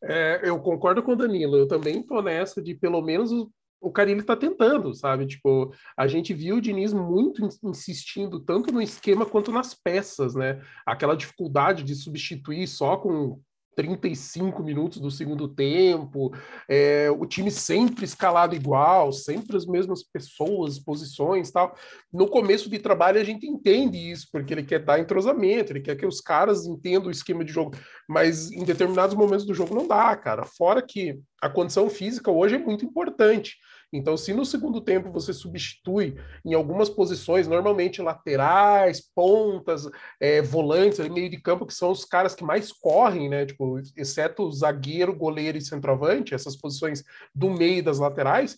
É, 0.03 0.41
eu 0.43 0.59
concordo 0.59 1.03
com 1.03 1.13
o 1.13 1.15
Danilo. 1.15 1.57
Eu 1.57 1.67
também 1.67 2.01
tô 2.01 2.21
nessa 2.21 2.61
de 2.61 2.73
pelo 2.73 3.01
menos 3.01 3.31
o, 3.31 3.51
o 3.79 3.91
Carilli 3.91 4.23
tá 4.23 4.35
tentando, 4.35 4.93
sabe? 4.95 5.27
Tipo, 5.27 5.71
a 5.95 6.07
gente 6.07 6.33
viu 6.33 6.55
o 6.55 6.61
Diniz 6.61 6.93
muito 6.93 7.47
insistindo 7.63 8.39
tanto 8.39 8.73
no 8.73 8.81
esquema 8.81 9.23
quanto 9.23 9.51
nas 9.51 9.75
peças, 9.75 10.33
né? 10.33 10.59
Aquela 10.83 11.15
dificuldade 11.15 11.83
de 11.83 11.93
substituir 11.93 12.67
só 12.67 12.97
com 12.97 13.39
35 13.75 14.61
minutos 14.63 14.99
do 14.99 15.09
segundo 15.09 15.47
tempo, 15.47 16.31
é, 16.67 17.09
o 17.11 17.25
time 17.25 17.49
sempre 17.49 18.05
escalado 18.05 18.55
igual, 18.55 19.11
sempre 19.11 19.55
as 19.55 19.65
mesmas 19.65 20.03
pessoas, 20.03 20.79
posições 20.79 21.51
tal. 21.51 21.75
No 22.11 22.27
começo 22.27 22.69
de 22.69 22.79
trabalho 22.79 23.19
a 23.19 23.23
gente 23.23 23.47
entende 23.47 23.97
isso, 23.97 24.27
porque 24.31 24.53
ele 24.53 24.63
quer 24.63 24.79
dar 24.79 24.99
entrosamento, 24.99 25.71
ele 25.71 25.81
quer 25.81 25.95
que 25.95 26.05
os 26.05 26.21
caras 26.21 26.65
entendam 26.65 27.07
o 27.07 27.11
esquema 27.11 27.43
de 27.43 27.51
jogo, 27.51 27.75
mas 28.07 28.51
em 28.51 28.63
determinados 28.63 29.15
momentos 29.15 29.45
do 29.45 29.53
jogo 29.53 29.75
não 29.75 29.87
dá, 29.87 30.15
cara. 30.15 30.43
Fora 30.43 30.81
que 30.81 31.19
a 31.41 31.49
condição 31.49 31.89
física 31.89 32.29
hoje 32.29 32.55
é 32.55 32.59
muito 32.59 32.85
importante. 32.85 33.57
Então, 33.93 34.15
se 34.15 34.33
no 34.33 34.45
segundo 34.45 34.79
tempo 34.79 35.11
você 35.11 35.33
substitui 35.33 36.15
em 36.45 36.53
algumas 36.53 36.89
posições, 36.89 37.47
normalmente 37.47 38.01
laterais, 38.01 39.01
pontas, 39.13 39.89
é, 40.19 40.41
volantes, 40.41 40.99
ali, 40.99 41.09
meio 41.09 41.29
de 41.29 41.41
campo, 41.41 41.65
que 41.65 41.73
são 41.73 41.91
os 41.91 42.05
caras 42.05 42.33
que 42.33 42.43
mais 42.43 42.71
correm, 42.71 43.29
né? 43.29 43.45
Tipo, 43.45 43.79
exceto 43.97 44.49
zagueiro, 44.51 45.15
goleiro 45.15 45.57
e 45.57 45.61
centroavante, 45.61 46.33
essas 46.33 46.55
posições 46.55 47.03
do 47.35 47.49
meio 47.49 47.83
das 47.83 47.99
laterais, 47.99 48.57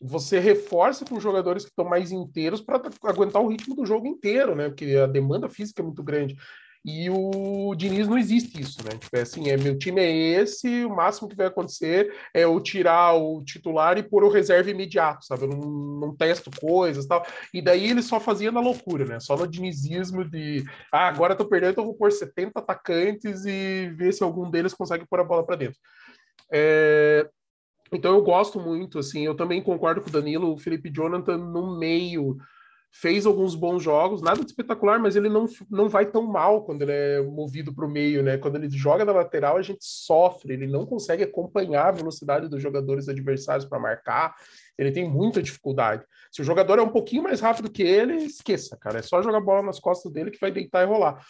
você 0.00 0.38
reforça 0.38 1.04
com 1.04 1.20
jogadores 1.20 1.64
que 1.64 1.70
estão 1.70 1.84
mais 1.84 2.10
inteiros 2.10 2.62
para 2.62 2.80
aguentar 3.04 3.42
o 3.42 3.48
ritmo 3.48 3.74
do 3.74 3.84
jogo 3.84 4.06
inteiro, 4.06 4.54
né? 4.54 4.68
Porque 4.70 4.96
a 4.96 5.06
demanda 5.06 5.48
física 5.48 5.82
é 5.82 5.84
muito 5.84 6.02
grande. 6.02 6.36
E 6.82 7.10
o 7.10 7.74
Diniz 7.74 8.08
não 8.08 8.16
existe 8.16 8.58
isso, 8.58 8.82
né? 8.82 8.96
Tipo, 8.98 9.14
é 9.14 9.20
assim, 9.20 9.50
é, 9.50 9.56
meu 9.56 9.76
time 9.76 10.00
é 10.00 10.40
esse, 10.40 10.84
o 10.86 10.96
máximo 10.96 11.28
que 11.28 11.36
vai 11.36 11.46
acontecer 11.46 12.10
é 12.32 12.44
eu 12.44 12.58
tirar 12.58 13.12
o 13.14 13.44
titular 13.44 13.98
e 13.98 14.02
pôr 14.02 14.24
o 14.24 14.30
reserva 14.30 14.70
imediato, 14.70 15.26
sabe? 15.26 15.42
Eu 15.42 15.48
não, 15.48 15.60
não 15.60 16.16
testo 16.16 16.50
coisas 16.58 17.06
tal. 17.06 17.24
E 17.52 17.60
daí 17.60 17.90
ele 17.90 18.02
só 18.02 18.18
fazia 18.18 18.50
na 18.50 18.60
loucura, 18.60 19.04
né? 19.04 19.20
Só 19.20 19.36
no 19.36 19.46
dinizismo 19.46 20.24
de 20.24 20.64
ah, 20.90 21.06
agora 21.08 21.36
tô 21.36 21.44
perdendo, 21.44 21.72
então 21.72 21.84
vou 21.84 21.94
pôr 21.94 22.10
70 22.10 22.58
atacantes 22.58 23.44
e 23.44 23.90
ver 23.94 24.12
se 24.12 24.22
algum 24.22 24.50
deles 24.50 24.72
consegue 24.72 25.06
pôr 25.06 25.20
a 25.20 25.24
bola 25.24 25.44
para 25.44 25.56
dentro. 25.56 25.78
É... 26.50 27.28
Então 27.92 28.14
eu 28.14 28.22
gosto 28.22 28.58
muito, 28.58 28.98
assim, 28.98 29.26
eu 29.26 29.34
também 29.34 29.60
concordo 29.60 30.00
com 30.00 30.08
o 30.08 30.12
Danilo, 30.12 30.52
o 30.52 30.58
Felipe 30.58 30.90
Jonathan 30.90 31.36
no 31.36 31.78
meio 31.78 32.38
fez 32.92 33.24
alguns 33.24 33.54
bons 33.54 33.82
jogos, 33.82 34.20
nada 34.20 34.40
de 34.40 34.46
espetacular, 34.46 34.98
mas 34.98 35.14
ele 35.14 35.28
não, 35.28 35.46
não 35.70 35.88
vai 35.88 36.06
tão 36.06 36.22
mal 36.22 36.64
quando 36.64 36.82
ele 36.82 36.92
é 36.92 37.22
movido 37.22 37.72
para 37.72 37.86
o 37.86 37.90
meio, 37.90 38.22
né? 38.22 38.36
Quando 38.36 38.56
ele 38.56 38.68
joga 38.68 39.04
na 39.04 39.12
lateral, 39.12 39.56
a 39.56 39.62
gente 39.62 39.84
sofre, 39.84 40.54
ele 40.54 40.66
não 40.66 40.84
consegue 40.84 41.22
acompanhar 41.22 41.86
a 41.86 41.92
velocidade 41.92 42.48
dos 42.48 42.60
jogadores 42.60 43.08
adversários 43.08 43.64
para 43.64 43.78
marcar, 43.78 44.34
ele 44.76 44.90
tem 44.90 45.08
muita 45.08 45.42
dificuldade. 45.42 46.04
Se 46.32 46.42
o 46.42 46.44
jogador 46.44 46.78
é 46.78 46.82
um 46.82 46.88
pouquinho 46.88 47.22
mais 47.22 47.40
rápido 47.40 47.70
que 47.70 47.82
ele, 47.82 48.16
esqueça, 48.16 48.76
cara, 48.76 48.98
é 48.98 49.02
só 49.02 49.22
jogar 49.22 49.40
bola 49.40 49.62
nas 49.62 49.78
costas 49.78 50.10
dele 50.12 50.30
que 50.30 50.40
vai 50.40 50.50
deitar 50.50 50.82
e 50.82 50.86
rolar. 50.86 51.24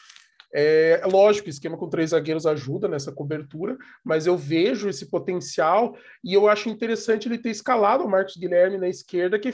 É, 0.53 1.01
é 1.03 1.07
lógico, 1.07 1.49
esquema 1.49 1.77
com 1.77 1.89
três 1.89 2.11
zagueiros 2.11 2.47
ajuda 2.47 2.89
nessa 2.89 3.13
cobertura, 3.13 3.77
mas 4.05 4.27
eu 4.27 4.37
vejo 4.37 4.89
esse 4.89 5.09
potencial 5.09 5.97
e 6.25 6.35
eu 6.35 6.49
acho 6.49 6.69
interessante 6.69 7.29
ele 7.29 7.39
ter 7.39 7.51
escalado 7.51 8.05
o 8.05 8.11
Marcos 8.11 8.37
Guilherme 8.37 8.79
na 8.79 8.89
esquerda, 8.89 9.39
que 9.39 9.53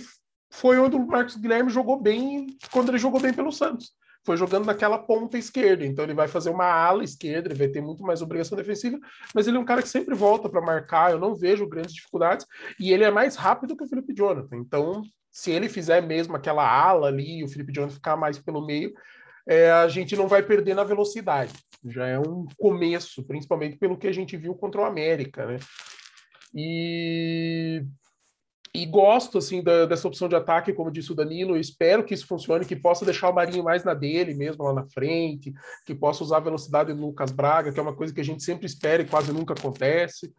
foi 0.51 0.79
onde 0.79 0.97
o 0.97 1.07
Marcos 1.07 1.37
Guilherme 1.37 1.71
jogou 1.71 2.01
bem 2.01 2.57
quando 2.71 2.91
ele 2.91 2.99
jogou 2.99 3.21
bem 3.21 3.33
pelo 3.33 3.53
Santos. 3.53 3.93
Foi 4.25 4.37
jogando 4.37 4.67
naquela 4.67 4.99
ponta 4.99 5.39
esquerda. 5.39 5.87
Então 5.87 6.05
ele 6.05 6.15
vai 6.15 6.27
fazer 6.27 6.51
uma 6.51 6.67
ala 6.67 7.05
esquerda, 7.05 7.49
ele 7.49 7.59
vai 7.59 7.69
ter 7.69 7.81
muito 7.81 8.03
mais 8.03 8.23
obrigação 8.23 8.57
defensiva, 8.57 8.99
mas 9.35 9.47
ele 9.47 9.57
é 9.57 9.61
um 9.61 9.65
cara 9.65 9.83
que 9.83 9.89
sempre 9.89 10.15
volta 10.15 10.49
para 10.49 10.61
marcar. 10.61 11.13
Eu 11.13 11.19
não 11.19 11.35
vejo 11.35 11.69
grandes 11.69 11.95
dificuldades 11.95 12.47
e 12.81 12.93
ele 12.93 13.05
é 13.05 13.11
mais 13.11 13.37
rápido 13.37 13.77
que 13.77 13.85
o 13.85 13.89
Felipe 13.89 14.15
Jonathan. 14.15 14.57
Então, 14.57 15.03
se 15.31 15.51
ele 15.51 15.69
fizer 15.69 16.01
mesmo 16.01 16.35
aquela 16.35 16.69
ala 16.69 17.09
ali 17.09 17.39
e 17.39 17.45
o 17.45 17.49
Felipe 17.49 17.73
Jonathan 17.73 17.95
ficar 17.95 18.17
mais 18.17 18.39
pelo 18.39 18.65
meio, 18.65 18.93
é, 19.47 19.71
a 19.71 19.87
gente 19.87 20.17
não 20.17 20.27
vai 20.27 20.43
perder 20.43 20.75
na 20.75 20.83
velocidade. 20.83 21.53
Já 21.85 22.07
é 22.07 22.19
um 22.19 22.47
começo, 22.59 23.23
principalmente 23.25 23.77
pelo 23.77 23.97
que 23.97 24.09
a 24.09 24.13
gente 24.13 24.37
viu 24.37 24.55
contra 24.55 24.81
o 24.81 24.85
América, 24.85 25.47
né? 25.47 25.59
E 26.55 27.85
e 28.77 28.85
gosto 28.85 29.39
assim 29.39 29.63
da, 29.63 29.87
dessa 29.87 30.07
opção 30.07 30.29
de 30.29 30.37
ataque, 30.37 30.73
como 30.73 30.91
disse 30.91 31.11
o 31.11 31.15
Danilo. 31.15 31.57
espero 31.57 32.05
que 32.05 32.13
isso 32.13 32.27
funcione, 32.27 32.67
que 32.67 32.77
possa 32.77 33.07
deixar 33.07 33.31
o 33.31 33.35
Marinho 33.35 33.65
mais 33.65 33.85
na 33.85 33.95
dele 33.95 34.35
mesmo 34.35 34.63
lá 34.65 34.73
na 34.75 34.85
frente, 34.85 35.55
que 35.87 35.95
possa 35.95 36.23
usar 36.23 36.37
a 36.37 36.41
velocidade 36.41 36.93
do 36.93 37.01
Lucas 37.01 37.33
Braga, 37.33 37.73
que 37.73 37.81
é 37.81 37.83
uma 37.83 37.97
coisa 37.97 38.13
que 38.13 38.21
a 38.21 38.25
gente 38.25 38.43
sempre 38.43 38.67
espera 38.67 39.03
e 39.03 39.09
quase 39.09 39.33
nunca 39.33 39.55
acontece. 39.55 40.31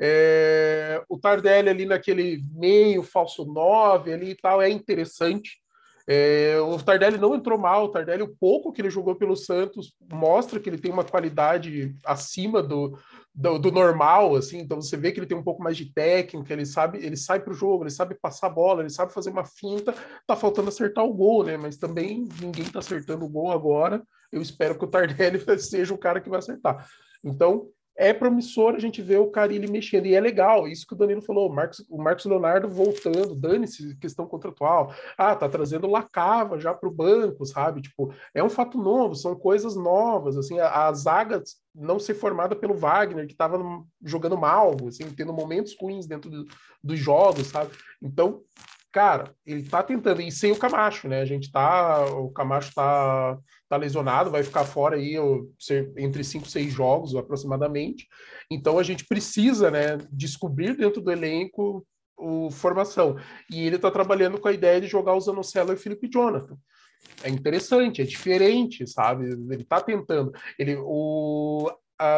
É, 0.00 1.02
o 1.08 1.18
Tardelli 1.18 1.68
ali 1.68 1.84
naquele 1.84 2.42
meio 2.54 3.02
falso 3.02 3.44
9 3.44 4.12
ali 4.12 4.30
e 4.30 4.36
tal 4.36 4.62
é 4.62 4.70
interessante. 4.70 5.58
É, 6.06 6.58
o 6.60 6.76
Tardelli 6.82 7.18
não 7.18 7.34
entrou 7.34 7.58
mal, 7.58 7.84
o 7.84 7.88
Tardelli, 7.88 8.22
o 8.22 8.36
pouco 8.36 8.72
que 8.72 8.80
ele 8.80 8.90
jogou 8.90 9.14
pelo 9.16 9.36
Santos, 9.36 9.94
mostra 10.10 10.58
que 10.58 10.68
ele 10.68 10.78
tem 10.78 10.90
uma 10.90 11.04
qualidade 11.04 11.94
acima 12.04 12.62
do, 12.62 12.98
do, 13.34 13.58
do, 13.58 13.70
normal, 13.70 14.34
assim, 14.34 14.58
então 14.58 14.80
você 14.80 14.96
vê 14.96 15.12
que 15.12 15.20
ele 15.20 15.26
tem 15.26 15.36
um 15.36 15.42
pouco 15.42 15.62
mais 15.62 15.76
de 15.76 15.92
técnica, 15.92 16.52
ele 16.52 16.66
sabe, 16.66 16.98
ele 16.98 17.16
sai 17.16 17.40
para 17.40 17.52
o 17.52 17.56
jogo, 17.56 17.84
ele 17.84 17.90
sabe 17.90 18.14
passar 18.14 18.48
a 18.48 18.50
bola, 18.50 18.82
ele 18.82 18.90
sabe 18.90 19.12
fazer 19.12 19.30
uma 19.30 19.44
finta, 19.44 19.94
tá 20.26 20.34
faltando 20.34 20.68
acertar 20.68 21.04
o 21.04 21.14
gol, 21.14 21.44
né? 21.44 21.56
Mas 21.56 21.76
também 21.76 22.28
ninguém 22.40 22.64
tá 22.64 22.80
acertando 22.80 23.24
o 23.24 23.28
gol 23.28 23.50
agora. 23.52 24.02
Eu 24.32 24.42
espero 24.42 24.78
que 24.78 24.84
o 24.84 24.88
Tardelli 24.88 25.40
seja 25.58 25.94
o 25.94 25.98
cara 25.98 26.20
que 26.20 26.28
vai 26.28 26.40
acertar. 26.40 26.86
Então, 27.24 27.68
é 28.00 28.14
promissor 28.14 28.74
a 28.74 28.78
gente 28.78 29.02
ver 29.02 29.18
o 29.18 29.30
Carilli 29.30 29.70
mexendo, 29.70 30.06
e 30.06 30.14
é 30.14 30.20
legal, 30.20 30.66
isso 30.66 30.86
que 30.86 30.94
o 30.94 30.96
Danilo 30.96 31.20
falou, 31.20 31.50
o 31.50 31.54
Marcos, 31.54 31.84
o 31.86 32.02
Marcos 32.02 32.24
Leonardo 32.24 32.66
voltando, 32.66 33.34
dane-se 33.34 33.94
questão 33.96 34.26
contratual, 34.26 34.94
ah, 35.18 35.36
tá 35.36 35.46
trazendo 35.50 35.86
Lacava 35.86 36.58
já 36.58 36.72
para 36.72 36.88
o 36.88 36.92
banco, 36.92 37.44
sabe, 37.44 37.82
tipo, 37.82 38.10
é 38.34 38.42
um 38.42 38.48
fato 38.48 38.78
novo, 38.78 39.14
são 39.14 39.36
coisas 39.36 39.76
novas, 39.76 40.38
assim, 40.38 40.58
a, 40.58 40.86
a 40.86 40.92
zaga 40.94 41.42
não 41.74 41.98
ser 41.98 42.14
formada 42.14 42.56
pelo 42.56 42.72
Wagner, 42.72 43.26
que 43.26 43.32
estava 43.32 43.62
jogando 44.02 44.38
mal, 44.38 44.74
assim, 44.88 45.04
tendo 45.10 45.34
momentos 45.34 45.76
ruins 45.78 46.06
dentro 46.06 46.30
do, 46.30 46.46
dos 46.82 46.98
jogos, 46.98 47.48
sabe, 47.48 47.70
então, 48.00 48.40
cara, 48.92 49.34
ele 49.46 49.62
tá 49.62 49.82
tentando, 49.82 50.20
e 50.20 50.32
sem 50.32 50.52
o 50.52 50.58
Camacho, 50.58 51.08
né, 51.08 51.20
a 51.20 51.24
gente 51.24 51.50
tá, 51.50 52.04
o 52.06 52.30
Camacho 52.30 52.72
tá 52.74 53.38
tá 53.70 53.76
lesionado, 53.76 54.32
vai 54.32 54.42
ficar 54.42 54.64
fora 54.64 54.96
aí 54.96 55.14
entre 55.96 56.24
cinco 56.24 56.48
seis 56.48 56.72
jogos 56.72 57.14
aproximadamente. 57.14 58.08
Então 58.50 58.80
a 58.80 58.82
gente 58.82 59.06
precisa, 59.06 59.70
né, 59.70 59.96
descobrir 60.10 60.76
dentro 60.76 61.00
do 61.00 61.12
elenco 61.12 61.86
o 62.18 62.50
formação. 62.50 63.16
E 63.48 63.64
ele 63.64 63.76
está 63.76 63.88
trabalhando 63.88 64.40
com 64.40 64.48
a 64.48 64.52
ideia 64.52 64.80
de 64.80 64.88
jogar 64.88 65.14
o 65.14 65.20
Zanocelo 65.20 65.70
e 65.70 65.74
o 65.74 65.78
Felipe 65.78 66.10
Jonathan. 66.12 66.58
É 67.22 67.30
interessante, 67.30 68.02
é 68.02 68.04
diferente, 68.04 68.86
sabe? 68.88 69.26
Ele 69.26 69.62
está 69.62 69.80
tentando. 69.80 70.32
Ele, 70.58 70.76
o, 70.76 71.70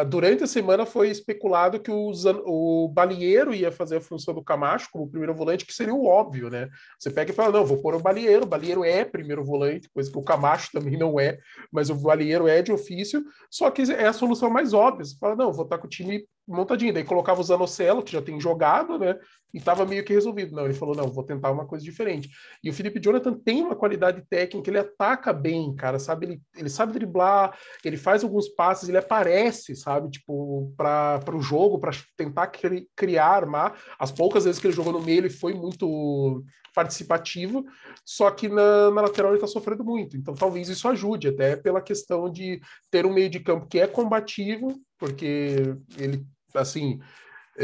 durante 0.07 0.43
a 0.43 0.47
semana 0.47 0.85
foi 0.85 1.09
especulado 1.09 1.79
que 1.79 1.91
o, 1.91 2.11
o 2.45 2.87
Balieiro 2.87 3.53
ia 3.53 3.71
fazer 3.71 3.97
a 3.97 4.01
função 4.01 4.33
do 4.33 4.43
Camacho 4.43 4.89
como 4.91 5.09
primeiro 5.09 5.33
volante, 5.33 5.65
que 5.65 5.73
seria 5.73 5.93
o 5.93 6.05
óbvio, 6.05 6.49
né? 6.49 6.69
Você 6.97 7.11
pega 7.11 7.31
e 7.31 7.35
fala, 7.35 7.51
não, 7.51 7.65
vou 7.65 7.81
pôr 7.81 7.95
o 7.95 7.99
Balieiro, 7.99 8.43
o 8.43 8.47
Balieiro 8.47 8.83
é 8.83 9.03
primeiro 9.03 9.43
volante, 9.43 9.89
coisa 9.89 10.11
que 10.11 10.17
o 10.17 10.23
Camacho 10.23 10.69
também 10.71 10.97
não 10.97 11.19
é, 11.19 11.37
mas 11.71 11.89
o 11.89 11.95
Balieiro 11.95 12.47
é 12.47 12.61
de 12.61 12.71
ofício, 12.71 13.23
só 13.49 13.69
que 13.69 13.81
é 13.91 14.07
a 14.07 14.13
solução 14.13 14.49
mais 14.49 14.73
óbvia. 14.73 15.05
Você 15.05 15.17
fala, 15.17 15.35
não, 15.35 15.51
vou 15.51 15.65
estar 15.65 15.77
com 15.77 15.87
o 15.87 15.89
time 15.89 16.25
montadinho. 16.47 16.93
Daí 16.93 17.03
colocava 17.03 17.41
o 17.41 17.43
Zanocelo, 17.43 18.03
que 18.03 18.11
já 18.11 18.21
tem 18.21 18.39
jogado, 18.39 18.97
né? 18.97 19.17
E 19.53 19.59
estava 19.59 19.85
meio 19.85 20.03
que 20.03 20.13
resolvido. 20.13 20.55
Não, 20.55 20.65
ele 20.65 20.73
falou: 20.73 20.95
não, 20.95 21.11
vou 21.11 21.23
tentar 21.23 21.51
uma 21.51 21.65
coisa 21.65 21.83
diferente. 21.83 22.29
E 22.63 22.69
o 22.69 22.73
Felipe 22.73 22.99
Jonathan 22.99 23.33
tem 23.33 23.61
uma 23.61 23.75
qualidade 23.75 24.23
técnica, 24.29 24.69
ele 24.69 24.79
ataca 24.79 25.31
bem, 25.31 25.75
cara, 25.75 25.99
sabe? 25.99 26.25
Ele, 26.25 26.41
ele 26.55 26.69
sabe 26.69 26.93
driblar, 26.93 27.57
ele 27.83 27.97
faz 27.97 28.23
alguns 28.23 28.49
passes, 28.49 28.89
ele 28.89 28.97
aparece, 28.97 29.75
sabe? 29.75 30.09
Tipo, 30.09 30.73
para 30.75 31.35
o 31.35 31.41
jogo, 31.41 31.79
para 31.79 31.91
tentar 32.17 32.51
criar, 32.95 33.27
armar. 33.27 33.79
As 33.99 34.11
poucas 34.11 34.45
vezes 34.45 34.59
que 34.59 34.67
ele 34.67 34.75
jogou 34.75 34.93
no 34.93 35.01
meio, 35.01 35.19
ele 35.19 35.29
foi 35.29 35.53
muito 35.53 36.43
participativo, 36.73 37.65
só 38.03 38.31
que 38.31 38.49
na, 38.49 38.91
na 38.91 39.01
lateral 39.01 39.31
ele 39.31 39.37
está 39.37 39.47
sofrendo 39.47 39.83
muito. 39.83 40.17
Então 40.17 40.33
talvez 40.33 40.69
isso 40.69 40.87
ajude, 40.87 41.29
até 41.29 41.55
pela 41.55 41.81
questão 41.81 42.31
de 42.31 42.59
ter 42.89 43.05
um 43.05 43.13
meio 43.13 43.29
de 43.29 43.39
campo 43.39 43.67
que 43.67 43.79
é 43.79 43.87
combativo, 43.87 44.79
porque 44.97 45.75
ele, 45.97 46.25
assim, 46.53 46.99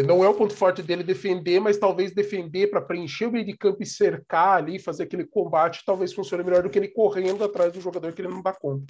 não 0.06 0.24
é 0.24 0.30
o 0.30 0.36
ponto 0.36 0.54
forte 0.54 0.84
dele 0.84 1.04
defender, 1.04 1.60
mas 1.60 1.78
talvez 1.78 2.14
defender 2.14 2.68
para 2.68 2.82
preencher 2.82 3.26
o 3.26 3.32
meio 3.32 3.46
de 3.46 3.58
campo 3.58 3.82
e 3.82 3.88
cercar 3.88 4.58
ali, 4.58 4.78
fazer 4.78 5.04
aquele 5.04 5.26
combate, 5.26 5.84
talvez 5.84 6.14
funcione 6.14 6.44
melhor 6.44 6.62
do 6.62 6.70
que 6.70 6.78
ele 6.78 6.90
correndo 6.90 7.44
atrás 7.44 7.74
do 7.74 7.82
jogador 7.82 8.14
que 8.14 8.22
ele 8.22 8.30
não 8.30 8.44
dá 8.44 8.54
conta. 8.54 8.86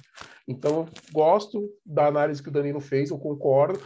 Então, 0.46 0.86
gosto 1.10 1.70
da 1.86 2.06
análise 2.06 2.42
que 2.42 2.50
o 2.50 2.52
Danilo 2.52 2.80
fez, 2.80 3.10
eu 3.10 3.18
concordo 3.18 3.80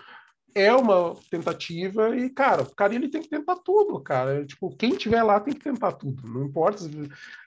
é 0.55 0.73
uma 0.73 1.17
tentativa 1.29 2.17
e, 2.17 2.31
cara, 2.31 2.63
o 2.63 2.75
Carilli 2.75 3.09
tem 3.09 3.21
que 3.21 3.29
tentar 3.29 3.57
tudo, 3.57 4.01
cara. 4.01 4.47
Tipo, 4.47 4.75
quem 4.77 4.95
tiver 4.95 5.23
lá 5.23 5.41
tem 5.41 5.53
que 5.53 5.65
tentar 5.65 5.93
tudo. 5.93 6.29
Não 6.29 6.45
importa. 6.45 6.85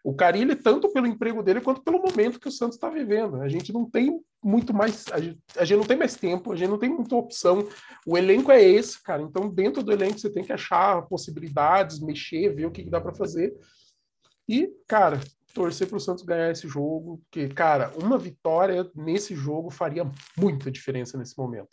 O 0.03 0.13
Carilli, 0.13 0.55
tanto 0.55 0.91
pelo 0.91 1.07
emprego 1.07 1.41
dele 1.41 1.61
quanto 1.61 1.81
pelo 1.81 2.01
momento 2.01 2.39
que 2.39 2.49
o 2.49 2.51
Santos 2.51 2.75
está 2.75 2.89
vivendo. 2.89 3.41
A 3.41 3.47
gente 3.47 3.71
não 3.71 3.89
tem 3.89 4.19
muito 4.43 4.73
mais. 4.73 5.05
A 5.13 5.21
gente, 5.21 5.39
a 5.55 5.63
gente, 5.63 5.77
não 5.77 5.85
tem 5.85 5.97
mais 5.97 6.15
tempo, 6.15 6.51
a 6.51 6.55
gente 6.57 6.69
não 6.69 6.77
tem 6.77 6.89
muita 6.89 7.15
opção. 7.15 7.65
O 8.05 8.17
elenco 8.17 8.51
é 8.51 8.61
esse, 8.61 9.01
cara. 9.01 9.21
Então, 9.21 9.49
dentro 9.49 9.81
do 9.81 9.93
elenco, 9.93 10.19
você 10.19 10.29
tem 10.29 10.43
que 10.43 10.51
achar 10.51 11.01
possibilidades, 11.03 12.01
mexer, 12.01 12.53
ver 12.53 12.65
o 12.65 12.71
que, 12.71 12.83
que 12.83 12.89
dá 12.89 12.99
para 12.99 13.13
fazer. 13.13 13.55
E, 14.49 14.69
cara, 14.85 15.21
torcer 15.53 15.87
para 15.87 15.97
o 15.97 16.01
Santos 16.01 16.25
ganhar 16.25 16.51
esse 16.51 16.67
jogo, 16.67 17.21
porque, 17.23 17.47
cara, 17.47 17.93
uma 17.95 18.17
vitória 18.17 18.89
nesse 18.93 19.33
jogo 19.33 19.69
faria 19.69 20.05
muita 20.37 20.69
diferença 20.69 21.17
nesse 21.17 21.37
momento 21.37 21.69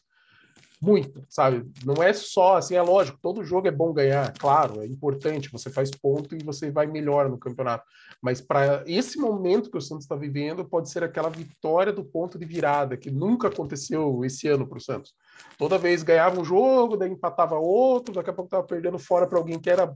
muito, 0.85 1.25
sabe? 1.31 1.65
Não 1.83 2.03
é 2.03 2.13
só 2.13 2.59
assim, 2.59 2.75
é 2.75 2.83
lógico, 2.83 3.19
todo 3.23 3.43
jogo 3.43 3.67
é 3.67 3.71
bom 3.71 3.91
ganhar, 3.91 4.31
claro, 4.39 4.83
é 4.83 4.87
importante, 4.87 5.51
você 5.51 5.71
faz 5.71 5.91
ponto 5.91 6.35
e 6.35 6.45
você 6.45 6.71
vai 6.71 6.87
melhor 6.87 7.31
no 7.31 7.39
campeonato. 7.39 7.85
Mas 8.21 8.43
para 8.43 8.85
esse 8.87 9.19
momento 9.19 9.71
que 9.71 9.79
o 9.79 9.81
Santos 9.81 10.05
está 10.05 10.15
vivendo, 10.15 10.63
pode 10.63 10.91
ser 10.91 11.03
aquela 11.03 11.31
vitória 11.31 11.91
do 11.91 12.05
ponto 12.05 12.39
de 12.39 12.45
virada, 12.45 12.99
que 12.99 13.11
nunca 13.11 13.49
aconteceu 13.49 14.23
esse 14.27 14.47
ano 14.47 14.67
para 14.67 14.77
o 14.77 14.81
Santos. 14.81 15.15
Toda 15.57 15.79
vez 15.79 16.03
ganhava 16.03 16.39
um 16.39 16.45
jogo, 16.45 16.99
daí 16.99 17.11
empatava 17.11 17.59
outro, 17.59 18.15
daqui 18.15 18.29
a 18.29 18.35
pouco 18.35 18.49
estava 18.49 18.67
perdendo 18.67 18.99
fora 18.99 19.27
para 19.27 19.39
alguém 19.39 19.59
que 19.59 19.71
era 19.71 19.95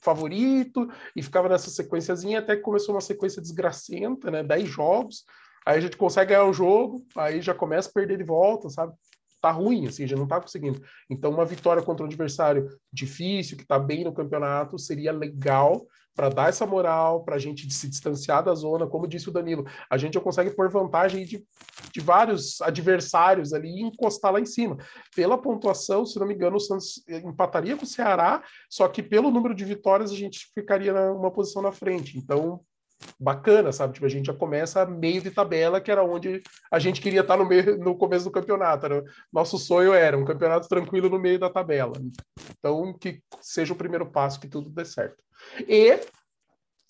favorito, 0.00 0.88
e 1.16 1.22
ficava 1.22 1.48
nessa 1.48 1.70
sequenciazinha 1.70 2.38
até 2.38 2.54
que 2.54 2.62
começou 2.62 2.94
uma 2.94 3.00
sequência 3.00 3.42
desgracenta, 3.42 4.30
né? 4.30 4.44
10 4.44 4.68
jogos, 4.68 5.24
aí 5.66 5.76
a 5.76 5.80
gente 5.80 5.96
consegue 5.96 6.30
ganhar 6.30 6.44
o 6.44 6.52
jogo, 6.52 7.04
aí 7.16 7.42
já 7.42 7.52
começa 7.52 7.88
a 7.88 7.92
perder 7.92 8.16
de 8.16 8.24
volta, 8.24 8.70
sabe? 8.70 8.94
Tá 9.40 9.50
ruim, 9.50 9.86
assim, 9.86 10.06
já 10.06 10.16
não 10.16 10.26
tá 10.26 10.40
conseguindo. 10.40 10.82
Então, 11.08 11.30
uma 11.30 11.44
vitória 11.44 11.82
contra 11.82 12.04
um 12.04 12.06
adversário 12.06 12.68
difícil, 12.92 13.56
que 13.56 13.66
tá 13.66 13.78
bem 13.78 14.04
no 14.04 14.12
campeonato, 14.12 14.78
seria 14.78 15.12
legal 15.12 15.86
para 16.14 16.28
dar 16.28 16.48
essa 16.48 16.66
moral, 16.66 17.24
para 17.24 17.36
a 17.36 17.38
gente 17.38 17.72
se 17.72 17.88
distanciar 17.88 18.44
da 18.44 18.54
zona, 18.54 18.86
como 18.86 19.06
disse 19.06 19.28
o 19.28 19.32
Danilo, 19.32 19.64
a 19.88 19.96
gente 19.96 20.14
já 20.14 20.20
consegue 20.20 20.50
pôr 20.50 20.68
vantagem 20.68 21.24
de, 21.24 21.42
de 21.92 22.00
vários 22.00 22.60
adversários 22.60 23.52
ali 23.52 23.68
e 23.68 23.82
encostar 23.82 24.32
lá 24.32 24.40
em 24.40 24.44
cima. 24.44 24.76
Pela 25.14 25.40
pontuação, 25.40 26.04
se 26.04 26.18
não 26.18 26.26
me 26.26 26.34
engano, 26.34 26.56
o 26.56 26.60
Santos 26.60 27.02
empataria 27.08 27.76
com 27.76 27.84
o 27.84 27.88
Ceará, 27.88 28.42
só 28.68 28.88
que 28.88 29.02
pelo 29.02 29.30
número 29.30 29.54
de 29.54 29.64
vitórias 29.64 30.10
a 30.10 30.16
gente 30.16 30.50
ficaria 30.54 30.92
numa 30.92 31.30
posição 31.30 31.62
na 31.62 31.72
frente. 31.72 32.18
Então, 32.18 32.60
bacana, 33.18 33.72
sabe? 33.72 33.94
Tipo, 33.94 34.06
a 34.06 34.10
gente 34.10 34.26
já 34.26 34.34
começa 34.34 34.84
meio 34.86 35.22
de 35.22 35.30
tabela, 35.30 35.80
que 35.80 35.90
era 35.90 36.04
onde 36.04 36.42
a 36.70 36.78
gente 36.78 37.00
queria 37.00 37.20
estar 37.20 37.36
no 37.36 37.46
meio 37.46 37.78
no 37.78 37.96
começo 37.96 38.24
do 38.24 38.30
campeonato. 38.30 38.86
Era, 38.86 39.04
nosso 39.32 39.58
sonho 39.58 39.92
era 39.92 40.16
um 40.16 40.24
campeonato 40.24 40.68
tranquilo 40.68 41.08
no 41.08 41.18
meio 41.18 41.38
da 41.38 41.50
tabela. 41.50 41.92
Então, 42.58 42.92
que 42.98 43.22
seja 43.40 43.72
o 43.72 43.76
primeiro 43.76 44.06
passo 44.06 44.40
que 44.40 44.48
tudo 44.48 44.70
dê 44.70 44.84
certo. 44.84 45.22
E 45.68 45.98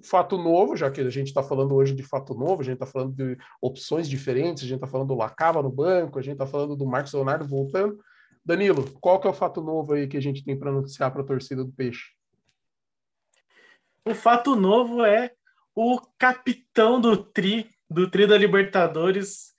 fato 0.02 0.38
novo, 0.38 0.76
já 0.76 0.90
que 0.90 1.00
a 1.00 1.10
gente 1.10 1.28
está 1.28 1.42
falando 1.42 1.74
hoje 1.74 1.94
de 1.94 2.02
fato 2.02 2.34
novo, 2.34 2.62
a 2.62 2.64
gente 2.64 2.74
está 2.74 2.86
falando 2.86 3.14
de 3.14 3.36
opções 3.60 4.08
diferentes, 4.08 4.64
a 4.64 4.66
gente 4.66 4.76
está 4.76 4.86
falando 4.86 5.08
do 5.08 5.14
Lacava 5.14 5.62
no 5.62 5.70
banco, 5.70 6.18
a 6.18 6.22
gente 6.22 6.34
está 6.34 6.46
falando 6.46 6.74
do 6.74 6.86
Marcos 6.86 7.12
Leonardo 7.12 7.46
voltando. 7.46 7.98
Danilo, 8.44 8.90
qual 9.00 9.20
que 9.20 9.26
é 9.26 9.30
o 9.30 9.34
fato 9.34 9.60
novo 9.60 9.92
aí 9.92 10.08
que 10.08 10.16
a 10.16 10.22
gente 10.22 10.42
tem 10.42 10.58
para 10.58 10.72
noticiar 10.72 11.12
para 11.12 11.22
a 11.22 11.26
torcida 11.26 11.62
do 11.62 11.72
Peixe? 11.72 12.12
O 14.04 14.14
fato 14.14 14.56
novo 14.56 15.04
é 15.04 15.30
o 15.82 15.98
capitão 16.18 17.00
do 17.00 17.16
Tri, 17.16 17.70
do 17.88 18.10
Tri 18.10 18.26
da 18.26 18.36
Libertadores, 18.36 19.54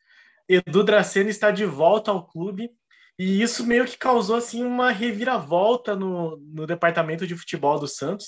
Edu 0.47 0.83
Dracena, 0.83 1.31
está 1.31 1.49
de 1.49 1.65
volta 1.65 2.11
ao 2.11 2.27
clube. 2.27 2.69
E 3.17 3.41
isso 3.41 3.65
meio 3.65 3.85
que 3.85 3.97
causou 3.97 4.35
assim 4.35 4.63
uma 4.63 4.91
reviravolta 4.91 5.95
no, 5.95 6.37
no 6.37 6.67
departamento 6.67 7.25
de 7.25 7.35
futebol 7.35 7.79
do 7.79 7.87
Santos, 7.87 8.27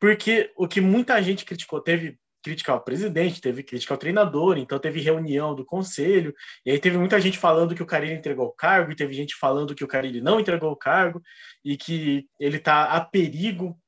porque 0.00 0.50
o 0.56 0.66
que 0.66 0.80
muita 0.80 1.22
gente 1.22 1.44
criticou, 1.44 1.80
teve 1.80 2.18
crítica 2.42 2.72
ao 2.72 2.82
presidente, 2.82 3.40
teve 3.40 3.62
crítica 3.62 3.94
ao 3.94 3.98
treinador, 3.98 4.58
então 4.58 4.80
teve 4.80 5.00
reunião 5.00 5.54
do 5.54 5.64
conselho, 5.64 6.34
e 6.66 6.72
aí 6.72 6.78
teve 6.80 6.98
muita 6.98 7.20
gente 7.20 7.38
falando 7.38 7.72
que 7.72 7.84
o 7.84 7.86
Carilli 7.86 8.14
entregou 8.14 8.46
o 8.46 8.52
cargo, 8.52 8.90
e 8.90 8.96
teve 8.96 9.14
gente 9.14 9.36
falando 9.36 9.76
que 9.76 9.84
o 9.84 9.88
Carilli 9.88 10.20
não 10.20 10.40
entregou 10.40 10.72
o 10.72 10.76
cargo, 10.76 11.22
e 11.64 11.76
que 11.76 12.26
ele 12.40 12.56
está 12.56 12.86
a 12.86 13.00
perigo 13.00 13.80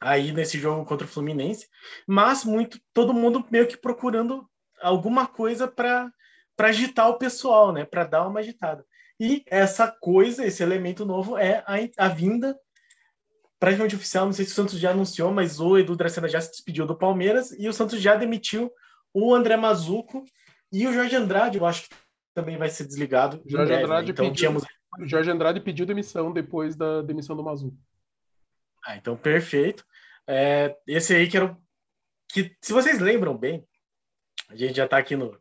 aí 0.00 0.32
nesse 0.32 0.58
jogo 0.58 0.84
contra 0.84 1.06
o 1.06 1.10
Fluminense, 1.10 1.68
mas 2.06 2.44
muito 2.44 2.78
todo 2.92 3.14
mundo 3.14 3.44
meio 3.50 3.66
que 3.66 3.76
procurando 3.76 4.48
alguma 4.80 5.26
coisa 5.26 5.66
para 5.68 6.10
para 6.56 6.68
agitar 6.68 7.10
o 7.10 7.18
pessoal, 7.18 7.70
né, 7.70 7.84
para 7.84 8.04
dar 8.04 8.26
uma 8.26 8.40
agitada. 8.40 8.82
E 9.20 9.42
essa 9.46 9.88
coisa, 9.88 10.42
esse 10.42 10.62
elemento 10.62 11.04
novo 11.04 11.36
é 11.36 11.62
a, 11.66 12.06
a 12.06 12.08
vinda 12.08 12.58
praticamente 13.60 13.94
oficial, 13.94 14.24
não 14.24 14.32
sei 14.32 14.46
se 14.46 14.52
o 14.52 14.54
Santos 14.54 14.78
já 14.78 14.90
anunciou, 14.90 15.30
mas 15.32 15.60
o 15.60 15.76
Edu 15.76 15.94
Dracena 15.94 16.28
já 16.28 16.40
se 16.40 16.50
despediu 16.50 16.86
do 16.86 16.96
Palmeiras 16.96 17.54
e 17.58 17.68
o 17.68 17.72
Santos 17.74 18.00
já 18.00 18.14
demitiu 18.14 18.70
o 19.12 19.34
André 19.34 19.56
Mazuco 19.56 20.24
e 20.72 20.86
o 20.86 20.92
Jorge 20.92 21.16
Andrade, 21.16 21.58
eu 21.58 21.66
acho 21.66 21.88
que 21.88 21.96
também 22.34 22.56
vai 22.56 22.68
ser 22.68 22.84
desligado. 22.84 23.42
Jorge 23.46 23.66
breve, 23.66 23.84
Andrade, 23.84 24.06
né? 24.06 24.12
então, 24.12 24.24
pediu, 24.26 24.36
tínhamos... 24.36 24.64
Jorge 25.00 25.30
Andrade 25.30 25.60
pediu 25.60 25.86
demissão 25.86 26.32
depois 26.32 26.76
da 26.76 27.02
demissão 27.02 27.36
do 27.36 27.42
Mazuco. 27.42 27.76
Ah, 28.86 28.96
então 28.96 29.16
perfeito. 29.16 29.84
É, 30.28 30.76
esse 30.86 31.14
aí 31.14 31.28
que 31.28 31.36
era 31.36 31.46
o... 31.46 31.56
que, 32.28 32.56
se 32.62 32.72
vocês 32.72 33.00
lembram 33.00 33.36
bem, 33.36 33.66
a 34.48 34.54
gente 34.54 34.76
já 34.76 34.84
está 34.84 34.96
aqui 34.96 35.16
no, 35.16 35.36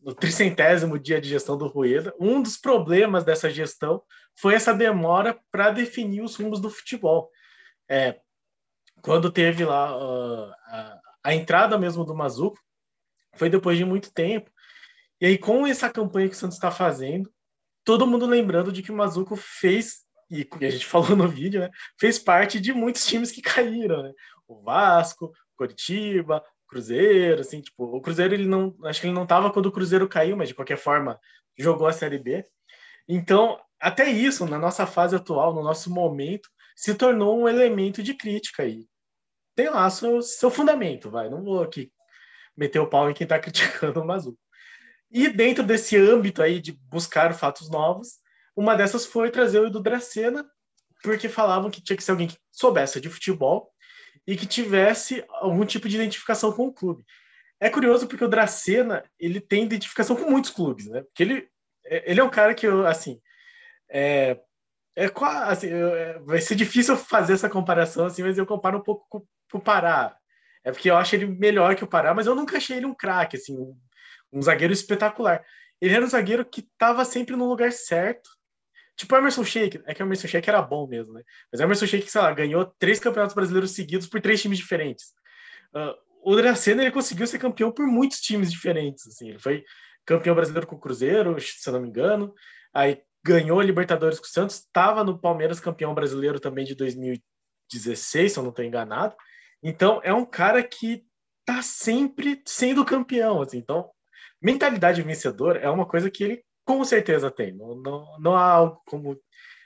no 0.00 0.14
tricentésimo 0.14 0.98
dia 0.98 1.20
de 1.20 1.28
gestão 1.28 1.58
do 1.58 1.66
Rueda. 1.66 2.14
Um 2.20 2.40
dos 2.40 2.56
problemas 2.56 3.24
dessa 3.24 3.50
gestão 3.50 4.02
foi 4.38 4.54
essa 4.54 4.72
demora 4.72 5.38
para 5.50 5.70
definir 5.70 6.22
os 6.22 6.36
rumos 6.36 6.60
do 6.60 6.70
futebol. 6.70 7.30
É, 7.90 8.20
quando 9.02 9.32
teve 9.32 9.64
lá 9.64 9.96
uh, 9.96 10.52
a, 10.66 11.00
a, 11.24 11.34
entrada 11.34 11.76
mesmo 11.76 12.04
do 12.04 12.14
Mazuco, 12.14 12.58
foi 13.34 13.50
depois 13.50 13.76
de 13.76 13.84
muito 13.84 14.12
tempo. 14.12 14.50
E 15.20 15.26
aí, 15.26 15.38
com 15.38 15.66
essa 15.66 15.90
campanha 15.90 16.28
que 16.28 16.34
o 16.34 16.38
Santos 16.38 16.56
está 16.56 16.70
fazendo, 16.70 17.32
todo 17.84 18.06
mundo 18.06 18.26
lembrando 18.26 18.70
de 18.70 18.82
que 18.82 18.92
o 18.92 18.96
Mazuco 18.96 19.34
fez, 19.34 20.04
e 20.30 20.48
a 20.60 20.70
gente 20.70 20.86
falou 20.86 21.16
no 21.16 21.28
vídeo, 21.28 21.60
né, 21.60 21.70
fez 21.98 22.18
parte 22.18 22.60
de 22.60 22.72
muitos 22.72 23.06
times 23.06 23.30
que 23.30 23.42
caíram. 23.42 24.02
Né? 24.02 24.12
O 24.46 24.62
Vasco, 24.62 25.32
Coritiba, 25.56 26.42
Cruzeiro, 26.68 27.40
assim, 27.40 27.60
tipo, 27.60 27.84
o 27.84 28.00
Cruzeiro 28.00 28.34
ele 28.34 28.46
não, 28.46 28.76
acho 28.84 29.00
que 29.00 29.06
ele 29.06 29.14
não 29.14 29.22
estava 29.22 29.50
quando 29.50 29.66
o 29.66 29.72
Cruzeiro 29.72 30.08
caiu, 30.08 30.36
mas 30.36 30.48
de 30.48 30.54
qualquer 30.54 30.76
forma 30.76 31.18
jogou 31.56 31.86
a 31.86 31.92
Série 31.92 32.18
B. 32.18 32.44
Então, 33.08 33.58
até 33.80 34.10
isso, 34.10 34.46
na 34.46 34.58
nossa 34.58 34.86
fase 34.86 35.16
atual, 35.16 35.54
no 35.54 35.62
nosso 35.62 35.90
momento, 35.90 36.48
se 36.76 36.94
tornou 36.94 37.40
um 37.40 37.48
elemento 37.48 38.02
de 38.02 38.14
crítica 38.14 38.62
aí. 38.62 38.86
Tem 39.54 39.68
lá 39.68 39.88
seu, 39.90 40.22
seu 40.22 40.50
fundamento, 40.50 41.10
vai. 41.10 41.28
Não 41.28 41.42
vou 41.42 41.62
aqui 41.62 41.90
meter 42.56 42.78
o 42.80 42.86
pau 42.86 43.10
em 43.10 43.14
quem 43.14 43.24
está 43.24 43.38
criticando 43.40 44.00
o 44.00 44.06
Mazu. 44.06 44.38
E 45.10 45.28
dentro 45.28 45.64
desse 45.64 45.96
âmbito 45.96 46.42
aí 46.42 46.60
de 46.60 46.72
buscar 46.72 47.32
fatos 47.32 47.70
novos, 47.70 48.18
uma 48.58 48.74
dessas 48.74 49.06
foi 49.06 49.30
trazer 49.30 49.60
o 49.60 49.66
Edu 49.66 49.80
Dracena, 49.80 50.44
porque 51.00 51.28
falavam 51.28 51.70
que 51.70 51.80
tinha 51.80 51.96
que 51.96 52.02
ser 52.02 52.10
alguém 52.10 52.26
que 52.26 52.36
soubesse 52.50 53.00
de 53.00 53.08
futebol 53.08 53.70
e 54.26 54.36
que 54.36 54.46
tivesse 54.46 55.24
algum 55.28 55.64
tipo 55.64 55.88
de 55.88 55.94
identificação 55.94 56.50
com 56.50 56.66
o 56.66 56.72
clube. 56.72 57.04
É 57.60 57.70
curioso 57.70 58.08
porque 58.08 58.24
o 58.24 58.28
Dracena, 58.28 59.04
ele 59.16 59.40
tem 59.40 59.62
identificação 59.62 60.16
com 60.16 60.28
muitos 60.28 60.50
clubes, 60.50 60.86
né? 60.88 61.02
Porque 61.02 61.22
ele, 61.22 61.48
é, 61.86 62.10
ele 62.10 62.18
é 62.18 62.24
um 62.24 62.28
cara 62.28 62.52
que, 62.52 62.66
eu, 62.66 62.84
assim, 62.84 63.20
é, 63.88 64.40
é 64.96 65.08
assim, 65.44 65.68
é, 65.68 66.18
vai 66.24 66.40
ser 66.40 66.56
difícil 66.56 66.96
fazer 66.96 67.34
essa 67.34 67.48
comparação, 67.48 68.06
assim, 68.06 68.24
mas 68.24 68.36
eu 68.36 68.44
comparo 68.44 68.78
um 68.78 68.82
pouco 68.82 69.06
com, 69.08 69.20
com 69.52 69.58
o 69.58 69.62
Pará. 69.62 70.16
É 70.64 70.72
porque 70.72 70.90
eu 70.90 70.96
acho 70.96 71.14
ele 71.14 71.26
melhor 71.26 71.76
que 71.76 71.84
o 71.84 71.88
Pará, 71.88 72.12
mas 72.12 72.26
eu 72.26 72.34
nunca 72.34 72.56
achei 72.56 72.76
ele 72.76 72.86
um 72.86 72.94
craque, 72.94 73.36
assim, 73.36 73.56
um, 73.56 73.78
um, 74.32 74.42
zagueiro 74.42 74.72
espetacular. 74.72 75.44
Ele 75.80 75.94
era 75.94 76.04
um 76.04 76.08
zagueiro 76.08 76.44
que 76.44 76.60
estava 76.60 77.04
sempre 77.04 77.36
no 77.36 77.48
lugar 77.48 77.70
certo. 77.70 78.37
Tipo 78.98 79.14
o 79.14 79.18
Emerson 79.18 79.44
Sheik, 79.44 79.80
é 79.86 79.94
que 79.94 80.02
o 80.02 80.04
Emerson 80.04 80.26
Sheik 80.26 80.48
era 80.50 80.60
bom 80.60 80.84
mesmo, 80.88 81.12
né? 81.12 81.22
Mas 81.52 81.60
o 81.60 81.62
Emerson 81.62 81.86
Sheik, 81.86 82.10
sei 82.10 82.20
lá, 82.20 82.32
ganhou 82.32 82.66
três 82.80 82.98
campeonatos 82.98 83.32
brasileiros 83.32 83.70
seguidos 83.70 84.08
por 84.08 84.20
três 84.20 84.42
times 84.42 84.58
diferentes. 84.58 85.12
Uh, 85.72 85.94
o 86.20 86.34
Dracena, 86.34 86.82
ele 86.82 86.90
conseguiu 86.90 87.24
ser 87.24 87.38
campeão 87.38 87.70
por 87.70 87.86
muitos 87.86 88.18
times 88.20 88.50
diferentes, 88.50 89.06
assim. 89.06 89.28
Ele 89.28 89.38
foi 89.38 89.64
campeão 90.04 90.34
brasileiro 90.34 90.66
com 90.66 90.74
o 90.74 90.80
Cruzeiro, 90.80 91.40
se 91.40 91.68
eu 91.68 91.74
não 91.74 91.80
me 91.80 91.88
engano. 91.88 92.34
Aí 92.74 93.00
ganhou 93.24 93.60
a 93.60 93.64
Libertadores 93.64 94.18
com 94.18 94.26
o 94.26 94.28
Santos, 94.28 94.56
estava 94.56 95.04
no 95.04 95.16
Palmeiras 95.16 95.60
campeão 95.60 95.94
brasileiro 95.94 96.40
também 96.40 96.64
de 96.64 96.74
2016, 96.74 98.32
se 98.32 98.36
eu 98.36 98.42
não 98.42 98.50
estou 98.50 98.64
enganado. 98.64 99.14
Então, 99.62 100.00
é 100.02 100.12
um 100.12 100.24
cara 100.24 100.60
que 100.60 101.04
tá 101.44 101.62
sempre 101.62 102.42
sendo 102.44 102.84
campeão, 102.84 103.42
assim. 103.42 103.58
Então, 103.58 103.88
mentalidade 104.42 105.02
vencedora 105.02 105.60
é 105.60 105.70
uma 105.70 105.86
coisa 105.86 106.10
que 106.10 106.24
ele 106.24 106.44
com 106.68 106.84
certeza 106.84 107.30
tem. 107.30 107.54
Não, 107.54 107.74
não, 107.76 108.18
não 108.20 108.36
há 108.36 108.76
como 108.84 109.18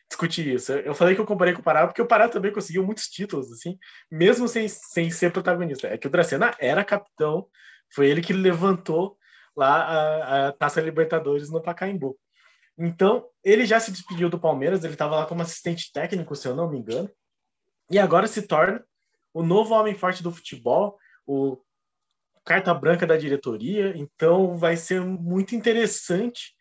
discutir 0.08 0.46
isso. 0.46 0.72
Eu 0.72 0.94
falei 0.94 1.16
que 1.16 1.20
eu 1.20 1.26
comparei 1.26 1.52
com 1.52 1.60
o 1.60 1.64
Pará, 1.64 1.84
porque 1.84 2.00
o 2.00 2.06
Pará 2.06 2.28
também 2.28 2.52
conseguiu 2.52 2.86
muitos 2.86 3.08
títulos, 3.08 3.50
assim, 3.50 3.76
mesmo 4.08 4.46
sem, 4.46 4.68
sem 4.68 5.10
ser 5.10 5.32
protagonista. 5.32 5.88
É 5.88 5.98
que 5.98 6.06
o 6.06 6.10
Dracena 6.10 6.54
era 6.60 6.84
capitão, 6.84 7.48
foi 7.92 8.08
ele 8.08 8.20
que 8.20 8.32
levantou 8.32 9.18
lá 9.56 9.82
a, 9.82 10.48
a 10.48 10.52
Taça 10.52 10.80
Libertadores 10.80 11.50
no 11.50 11.60
Pacaembu. 11.60 12.16
Então, 12.78 13.26
ele 13.42 13.66
já 13.66 13.80
se 13.80 13.90
despediu 13.90 14.30
do 14.30 14.38
Palmeiras, 14.38 14.84
ele 14.84 14.92
estava 14.92 15.16
lá 15.16 15.26
como 15.26 15.42
assistente 15.42 15.90
técnico, 15.92 16.36
se 16.36 16.46
eu 16.46 16.54
não 16.54 16.70
me 16.70 16.78
engano, 16.78 17.10
e 17.90 17.98
agora 17.98 18.28
se 18.28 18.42
torna 18.42 18.82
o 19.34 19.42
novo 19.42 19.74
homem 19.74 19.96
forte 19.96 20.22
do 20.22 20.30
futebol, 20.30 20.96
o 21.26 21.58
carta 22.44 22.72
branca 22.72 23.08
da 23.08 23.16
diretoria. 23.16 23.92
Então, 23.96 24.56
vai 24.56 24.76
ser 24.76 25.00
muito 25.00 25.56
interessante 25.56 26.54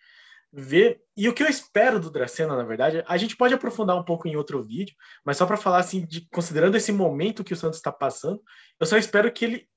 ver. 0.52 1.02
E 1.16 1.30
o 1.30 1.34
que 1.34 1.44
eu 1.44 1.48
espero 1.48 2.00
do 2.00 2.12
Dracena, 2.12 2.56
na 2.56 2.64
verdade, 2.64 3.04
a 3.08 3.18
gente 3.18 3.38
pode 3.38 3.54
aprofundar 3.54 3.96
um 3.96 4.04
pouco 4.04 4.28
em 4.28 4.36
outro 4.36 4.64
vídeo, 4.64 4.96
mas 5.24 5.38
só 5.38 5.46
para 5.46 5.58
falar 5.58 5.80
assim, 5.80 6.06
de, 6.06 6.28
considerando 6.30 6.76
esse 6.76 6.92
momento 6.92 7.44
que 7.44 7.54
o 7.54 7.58
Santos 7.58 7.78
está 7.78 7.92
passando, 7.92 8.42
eu 8.80 8.86
só 8.86 8.98
espero 8.98 9.32
que 9.32 9.46
ele 9.46 9.68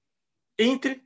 entre 0.59 1.03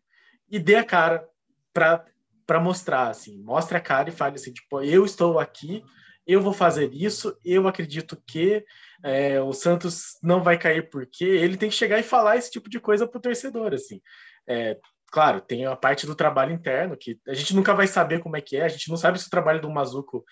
e 0.50 0.59
dê 0.59 0.76
a 0.76 0.85
cara 0.85 1.26
para 1.72 2.61
mostrar, 2.61 3.09
assim, 3.09 3.38
mostre 3.42 3.76
a 3.76 3.81
cara 3.81 4.09
e 4.09 4.12
fale 4.12 4.37
assim, 4.37 4.52
tipo, 4.52 4.81
eu 4.83 5.04
estou 5.04 5.38
aqui, 5.38 5.83
eu 6.26 6.40
vou 6.40 6.52
fazer 6.52 6.92
isso, 6.92 7.38
eu 7.44 7.68
acredito 7.68 8.22
que 8.26 8.64
é, 9.02 9.40
o 9.40 9.52
Santos 9.52 10.18
não 10.22 10.42
vai 10.42 10.59
cair 10.59 10.88
porque 10.90 11.24
ele 11.24 11.57
tem 11.57 11.68
que 11.68 11.74
chegar 11.74 11.98
e 11.98 12.02
falar 12.02 12.37
esse 12.37 12.50
tipo 12.50 12.68
de 12.68 12.81
coisa 12.81 13.07
para 13.07 13.18
o 13.18 13.20
torcedor, 13.20 13.74
assim. 13.74 14.00
É, 14.46 14.78
claro, 15.10 15.40
tem 15.40 15.66
a 15.66 15.76
parte 15.76 16.06
do 16.06 16.14
trabalho 16.14 16.52
interno, 16.52 16.96
que 16.96 17.18
a 17.26 17.34
gente 17.34 17.54
nunca 17.54 17.74
vai 17.74 17.86
saber 17.86 18.20
como 18.20 18.36
é 18.36 18.40
que 18.40 18.56
é, 18.56 18.64
a 18.64 18.68
gente 18.68 18.88
não 18.88 18.96
sabe 18.96 19.18
se 19.18 19.26
o 19.26 19.30
trabalho 19.30 19.60
do 19.60 19.70
Mazuco 19.70 20.24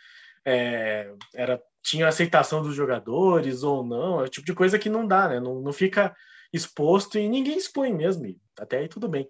é, 0.44 1.12
era 1.34 1.60
tinha 1.82 2.08
aceitação 2.08 2.62
dos 2.62 2.74
jogadores 2.74 3.62
ou 3.62 3.84
não, 3.84 4.20
é 4.20 4.24
o 4.24 4.28
tipo 4.28 4.44
de 4.44 4.54
coisa 4.54 4.78
que 4.78 4.90
não 4.90 5.06
dá, 5.06 5.28
né? 5.28 5.40
Não, 5.40 5.60
não 5.60 5.72
fica 5.72 6.14
exposto 6.52 7.18
e 7.18 7.28
ninguém 7.28 7.56
expõe 7.56 7.92
mesmo, 7.92 8.24
até 8.58 8.78
aí 8.78 8.88
tudo 8.88 9.08
bem. 9.08 9.28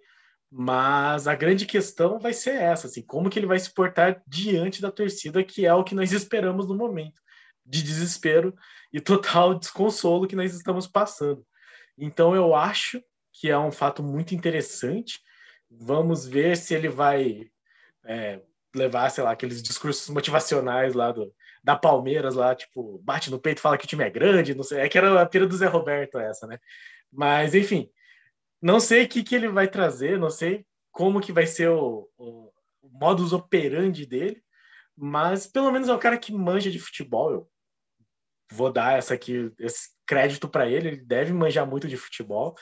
Mas 0.50 1.26
a 1.26 1.34
grande 1.34 1.66
questão 1.66 2.18
vai 2.18 2.32
ser 2.32 2.54
essa, 2.54 2.86
assim, 2.86 3.02
como 3.02 3.28
que 3.28 3.38
ele 3.38 3.46
vai 3.46 3.58
se 3.58 3.72
portar 3.74 4.22
diante 4.26 4.80
da 4.80 4.90
torcida, 4.90 5.44
que 5.44 5.66
é 5.66 5.74
o 5.74 5.84
que 5.84 5.94
nós 5.94 6.12
esperamos 6.12 6.66
no 6.66 6.74
momento, 6.74 7.20
de 7.64 7.82
desespero 7.82 8.54
e 8.92 9.00
total 9.00 9.54
desconsolo 9.58 10.26
que 10.26 10.36
nós 10.36 10.54
estamos 10.54 10.86
passando. 10.86 11.44
Então 11.98 12.34
eu 12.34 12.54
acho 12.54 13.02
que 13.32 13.50
é 13.50 13.58
um 13.58 13.72
fato 13.72 14.02
muito 14.02 14.34
interessante. 14.34 15.20
Vamos 15.70 16.26
ver 16.26 16.56
se 16.56 16.74
ele 16.74 16.88
vai 16.88 17.50
é, 18.04 18.40
levar, 18.74 19.10
sei 19.10 19.24
lá, 19.24 19.32
aqueles 19.32 19.62
discursos 19.62 20.08
motivacionais 20.08 20.94
lá 20.94 21.12
do, 21.12 21.34
da 21.62 21.76
Palmeiras 21.76 22.34
lá, 22.34 22.54
tipo, 22.54 22.98
bate 22.98 23.30
no 23.30 23.40
peito, 23.40 23.60
fala 23.60 23.76
que 23.76 23.84
o 23.84 23.88
time 23.88 24.04
é 24.04 24.10
grande, 24.10 24.54
não 24.54 24.62
sei. 24.62 24.80
É 24.80 24.88
que 24.88 24.98
era 24.98 25.20
a 25.20 25.26
pira 25.26 25.46
do 25.46 25.56
Zé 25.56 25.66
Roberto 25.66 26.18
essa, 26.18 26.46
né? 26.46 26.58
Mas, 27.12 27.54
enfim, 27.54 27.90
não 28.60 28.80
sei 28.80 29.04
o 29.04 29.08
que, 29.08 29.22
que 29.22 29.34
ele 29.34 29.48
vai 29.48 29.68
trazer, 29.68 30.18
não 30.18 30.30
sei 30.30 30.66
como 30.92 31.20
que 31.20 31.32
vai 31.32 31.46
ser 31.46 31.68
o, 31.68 32.08
o, 32.16 32.52
modus 32.82 33.32
operandi 33.32 34.06
dele, 34.06 34.42
mas 34.96 35.46
pelo 35.46 35.70
menos 35.70 35.88
é 35.88 35.94
um 35.94 35.98
cara 35.98 36.16
que 36.16 36.32
manja 36.32 36.70
de 36.70 36.78
futebol. 36.78 37.30
Eu 37.32 37.50
vou 38.50 38.72
dar 38.72 38.98
essa 38.98 39.14
aqui, 39.14 39.52
esse 39.58 39.90
crédito 40.06 40.48
para 40.48 40.68
ele, 40.68 40.88
ele 40.88 41.04
deve 41.04 41.32
manjar 41.32 41.66
muito 41.66 41.88
de 41.88 41.96
futebol 41.96 42.54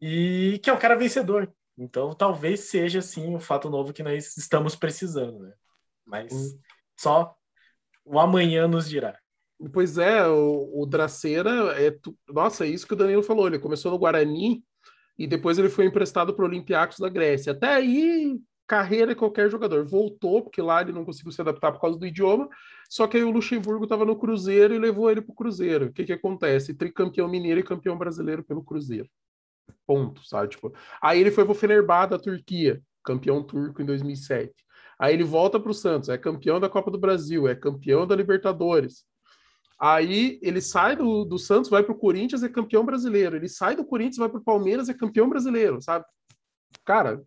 e 0.00 0.60
que 0.62 0.70
é 0.70 0.72
um 0.72 0.78
cara 0.78 0.94
vencedor. 0.94 1.52
Então, 1.76 2.14
talvez 2.14 2.60
seja 2.60 3.00
assim 3.00 3.34
o 3.34 3.40
fato 3.40 3.68
novo 3.68 3.92
que 3.92 4.02
nós 4.02 4.36
estamos 4.36 4.76
precisando, 4.76 5.40
né? 5.40 5.52
Mas 6.06 6.32
hum. 6.32 6.58
só 6.98 7.34
o 8.04 8.18
amanhã 8.18 8.68
nos 8.68 8.88
dirá. 8.88 9.18
Pois 9.72 9.98
é, 9.98 10.26
o, 10.26 10.82
o 10.82 10.86
Draceira 10.86 11.50
é. 11.80 11.90
Tu... 11.90 12.16
Nossa, 12.28 12.64
é 12.64 12.68
isso 12.68 12.86
que 12.86 12.92
o 12.92 12.96
Danilo 12.96 13.22
falou. 13.22 13.46
Ele 13.46 13.58
começou 13.58 13.90
no 13.90 13.98
Guarani 13.98 14.62
e 15.18 15.26
depois 15.26 15.58
ele 15.58 15.68
foi 15.68 15.86
emprestado 15.86 16.34
para 16.34 16.44
o 16.44 16.48
Olympiacos 16.48 16.98
da 16.98 17.08
Grécia. 17.08 17.52
Até 17.52 17.74
aí, 17.74 18.38
carreira 18.66 19.12
é 19.12 19.14
qualquer 19.14 19.50
jogador. 19.50 19.86
Voltou, 19.86 20.42
porque 20.42 20.60
lá 20.60 20.82
ele 20.82 20.92
não 20.92 21.04
conseguiu 21.04 21.32
se 21.32 21.40
adaptar 21.40 21.72
por 21.72 21.80
causa 21.80 21.98
do 21.98 22.06
idioma. 22.06 22.48
Só 22.90 23.06
que 23.06 23.16
aí 23.16 23.24
o 23.24 23.30
Luxemburgo 23.30 23.84
estava 23.84 24.04
no 24.04 24.16
Cruzeiro 24.16 24.74
e 24.74 24.78
levou 24.78 25.10
ele 25.10 25.22
para 25.22 25.32
o 25.32 25.36
Cruzeiro. 25.36 25.86
O 25.86 25.92
que, 25.92 26.04
que 26.04 26.12
acontece? 26.12 26.74
Tricampeão 26.74 27.28
mineiro 27.28 27.60
e 27.60 27.64
campeão 27.64 27.96
brasileiro 27.96 28.44
pelo 28.44 28.62
Cruzeiro. 28.62 29.08
Ponto, 29.86 30.24
sabe? 30.26 30.48
Tipo, 30.48 30.72
aí 31.00 31.20
ele 31.20 31.30
foi 31.30 31.44
para 31.44 31.52
o 31.52 31.54
Fenerbahçe 31.54 32.10
da 32.10 32.18
Turquia, 32.18 32.82
campeão 33.04 33.42
turco 33.42 33.82
em 33.82 33.84
2007. 33.84 34.52
Aí 34.98 35.14
ele 35.14 35.24
volta 35.24 35.58
para 35.60 35.70
o 35.70 35.74
Santos, 35.74 36.08
é 36.08 36.16
campeão 36.16 36.60
da 36.60 36.68
Copa 36.68 36.90
do 36.90 36.98
Brasil, 36.98 37.48
é 37.48 37.54
campeão 37.54 38.06
da 38.06 38.16
Libertadores. 38.16 39.04
Aí 39.78 40.38
ele 40.40 40.60
sai 40.60 40.96
do, 40.96 41.24
do 41.24 41.38
Santos, 41.38 41.68
vai 41.68 41.82
para 41.82 41.92
o 41.92 41.98
Corinthians, 41.98 42.42
é 42.42 42.48
campeão 42.48 42.84
brasileiro. 42.86 43.36
Ele 43.36 43.48
sai 43.48 43.76
do 43.76 43.84
Corinthians, 43.84 44.16
vai 44.16 44.28
para 44.28 44.38
o 44.38 44.44
Palmeiras, 44.44 44.88
é 44.88 44.94
campeão 44.94 45.28
brasileiro, 45.28 45.82
sabe? 45.82 46.04
Cara, 46.84 47.22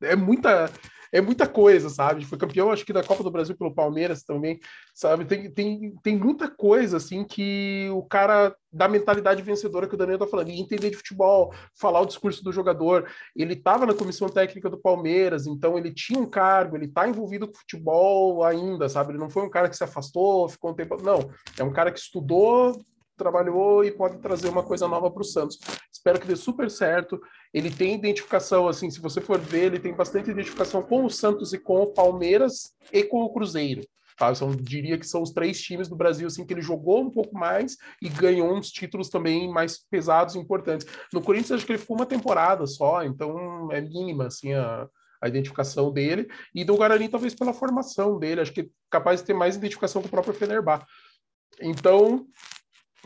é 0.00 0.16
muita 0.16 0.70
é 1.12 1.20
muita 1.20 1.46
coisa, 1.46 1.88
sabe? 1.88 2.24
Foi 2.24 2.38
campeão, 2.38 2.70
acho 2.70 2.84
que 2.84 2.92
da 2.92 3.02
Copa 3.02 3.22
do 3.22 3.30
Brasil 3.30 3.56
pelo 3.56 3.74
Palmeiras 3.74 4.22
também, 4.22 4.60
sabe? 4.94 5.24
Tem, 5.24 5.50
tem, 5.50 5.94
tem 6.02 6.16
muita 6.16 6.48
coisa, 6.48 6.98
assim, 6.98 7.24
que 7.24 7.88
o 7.92 8.02
cara 8.02 8.54
da 8.72 8.88
mentalidade 8.88 9.42
vencedora 9.42 9.88
que 9.88 9.94
o 9.94 9.98
Daniel 9.98 10.18
tá 10.18 10.26
falando, 10.26 10.50
entender 10.50 10.90
de 10.90 10.96
futebol, 10.96 11.52
falar 11.74 12.00
o 12.00 12.06
discurso 12.06 12.42
do 12.44 12.52
jogador. 12.52 13.08
Ele 13.34 13.54
estava 13.54 13.84
na 13.84 13.94
comissão 13.94 14.28
técnica 14.28 14.70
do 14.70 14.78
Palmeiras, 14.78 15.46
então 15.46 15.76
ele 15.76 15.92
tinha 15.92 16.20
um 16.20 16.28
cargo, 16.28 16.76
ele 16.76 16.86
tá 16.86 17.08
envolvido 17.08 17.48
com 17.48 17.58
futebol 17.58 18.44
ainda, 18.44 18.88
sabe? 18.88 19.12
Ele 19.12 19.18
não 19.18 19.30
foi 19.30 19.42
um 19.42 19.50
cara 19.50 19.68
que 19.68 19.76
se 19.76 19.84
afastou, 19.84 20.48
ficou 20.48 20.70
um 20.70 20.74
tempo. 20.74 21.02
Não, 21.02 21.30
é 21.58 21.64
um 21.64 21.72
cara 21.72 21.90
que 21.90 21.98
estudou, 21.98 22.80
trabalhou 23.20 23.84
e 23.84 23.92
pode 23.92 24.18
trazer 24.18 24.48
uma 24.48 24.62
coisa 24.62 24.88
nova 24.88 25.10
para 25.10 25.20
o 25.20 25.24
Santos. 25.24 25.58
Espero 25.92 26.18
que 26.18 26.26
dê 26.26 26.34
super 26.34 26.70
certo. 26.70 27.20
Ele 27.52 27.70
tem 27.70 27.94
identificação, 27.94 28.66
assim, 28.66 28.90
se 28.90 29.00
você 29.00 29.20
for 29.20 29.38
ver, 29.38 29.66
ele 29.66 29.78
tem 29.78 29.94
bastante 29.94 30.30
identificação 30.30 30.82
com 30.82 31.04
o 31.04 31.10
Santos 31.10 31.52
e 31.52 31.58
com 31.58 31.82
o 31.82 31.92
Palmeiras 31.92 32.74
e 32.92 33.02
com 33.02 33.22
o 33.22 33.32
Cruzeiro. 33.32 33.82
Tá? 34.16 34.32
Diria 34.60 34.98
que 34.98 35.06
são 35.06 35.22
os 35.22 35.30
três 35.30 35.60
times 35.60 35.88
do 35.88 35.96
Brasil 35.96 36.26
assim 36.26 36.44
que 36.44 36.52
ele 36.52 36.60
jogou 36.60 37.00
um 37.00 37.10
pouco 37.10 37.34
mais 37.34 37.78
e 38.02 38.08
ganhou 38.08 38.54
uns 38.54 38.70
títulos 38.70 39.08
também 39.08 39.50
mais 39.50 39.78
pesados 39.78 40.34
e 40.34 40.38
importantes. 40.38 40.86
No 41.10 41.22
Corinthians 41.22 41.52
acho 41.52 41.64
que 41.64 41.72
ele 41.72 41.78
ficou 41.78 41.96
uma 41.96 42.04
temporada 42.04 42.66
só, 42.66 43.02
então 43.02 43.72
é 43.72 43.80
mínima 43.80 44.26
assim 44.26 44.52
a, 44.52 44.86
a 45.22 45.28
identificação 45.28 45.90
dele 45.90 46.28
e 46.54 46.64
do 46.64 46.76
Guarani 46.76 47.08
talvez 47.08 47.34
pela 47.34 47.54
formação 47.54 48.18
dele, 48.18 48.42
acho 48.42 48.52
que 48.52 48.60
é 48.60 48.66
capaz 48.90 49.20
de 49.20 49.26
ter 49.26 49.32
mais 49.32 49.56
identificação 49.56 50.02
com 50.02 50.08
o 50.08 50.10
próprio 50.10 50.34
Fenerbahçe. 50.34 50.84
Então, 51.62 52.26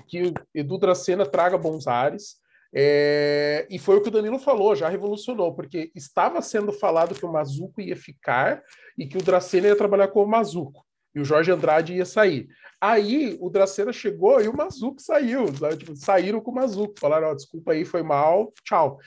que 0.07 0.33
Edu 0.55 0.79
Dracena 0.79 1.27
traga 1.27 1.59
bons 1.59 1.87
ares. 1.87 2.37
É, 2.77 3.67
e 3.71 3.79
foi 3.79 3.97
o 3.97 4.03
que 4.03 4.09
o 4.09 4.13
Danilo 4.13 4.39
falou, 4.39 4.75
já 4.75 4.89
revolucionou, 4.89 5.55
porque 5.55 5.93
estava 5.95 6.43
sendo 6.43 6.73
falado 6.73 7.15
que 7.15 7.25
o 7.25 7.33
Mazuco 7.33 7.81
ia 7.81 7.95
ficar 7.95 8.63
e 8.99 9.07
que 9.07 9.17
o 9.17 9.23
Dracena 9.23 9.69
ia 9.69 9.77
trabalhar 9.77 10.09
com 10.09 10.25
o 10.25 10.27
Mazuco 10.27 10.85
e 11.15 11.21
o 11.21 11.25
Jorge 11.25 11.53
Andrade 11.53 11.95
ia 11.95 12.05
sair. 12.05 12.49
Aí 12.81 13.37
o 13.41 13.49
Dracena 13.49 13.93
chegou 13.93 14.43
e 14.43 14.49
o 14.49 14.57
Mazuco 14.57 15.01
saiu, 15.01 15.47
tipo, 15.79 15.95
saíram 15.95 16.41
com 16.41 16.51
o 16.51 16.55
Mazuco, 16.55 16.99
falaram: 16.99 17.31
oh, 17.31 17.35
desculpa 17.35 17.73
aí, 17.73 17.85
foi 17.85 18.03
mal, 18.03 18.53
tchau. 18.65 18.99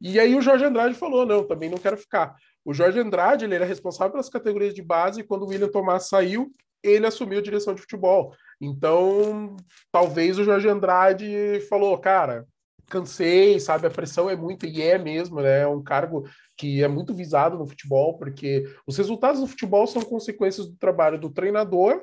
E 0.00 0.20
aí 0.20 0.34
o 0.36 0.40
Jorge 0.40 0.64
Andrade 0.64 0.94
falou: 0.94 1.26
não, 1.26 1.46
também 1.46 1.68
não 1.68 1.78
quero 1.78 1.96
ficar. 1.96 2.34
O 2.64 2.72
Jorge 2.72 2.98
Andrade 2.98 3.44
ele 3.44 3.54
era 3.54 3.64
responsável 3.64 4.12
pelas 4.12 4.28
categorias 4.28 4.74
de 4.74 4.82
base 4.82 5.20
e 5.20 5.24
quando 5.24 5.42
o 5.42 5.48
William 5.48 5.68
Tomás 5.68 6.08
saiu, 6.08 6.50
ele 6.82 7.06
assumiu 7.06 7.40
a 7.40 7.42
direção 7.42 7.74
de 7.74 7.80
futebol. 7.80 8.32
Então, 8.60 9.56
talvez 9.92 10.38
o 10.38 10.44
Jorge 10.44 10.68
Andrade 10.68 11.60
falou, 11.68 11.96
cara, 11.98 12.46
cansei, 12.88 13.58
sabe? 13.60 13.86
A 13.86 13.90
pressão 13.90 14.30
é 14.30 14.36
muito, 14.36 14.66
e 14.66 14.82
é 14.82 14.98
mesmo, 14.98 15.40
né? 15.40 15.60
É 15.60 15.66
um 15.66 15.82
cargo 15.82 16.24
que 16.56 16.82
é 16.82 16.88
muito 16.88 17.14
visado 17.14 17.58
no 17.58 17.66
futebol, 17.66 18.16
porque 18.16 18.64
os 18.86 18.96
resultados 18.96 19.40
do 19.40 19.46
futebol 19.46 19.86
são 19.86 20.02
consequências 20.02 20.66
do 20.66 20.76
trabalho 20.76 21.18
do 21.18 21.30
treinador 21.30 22.02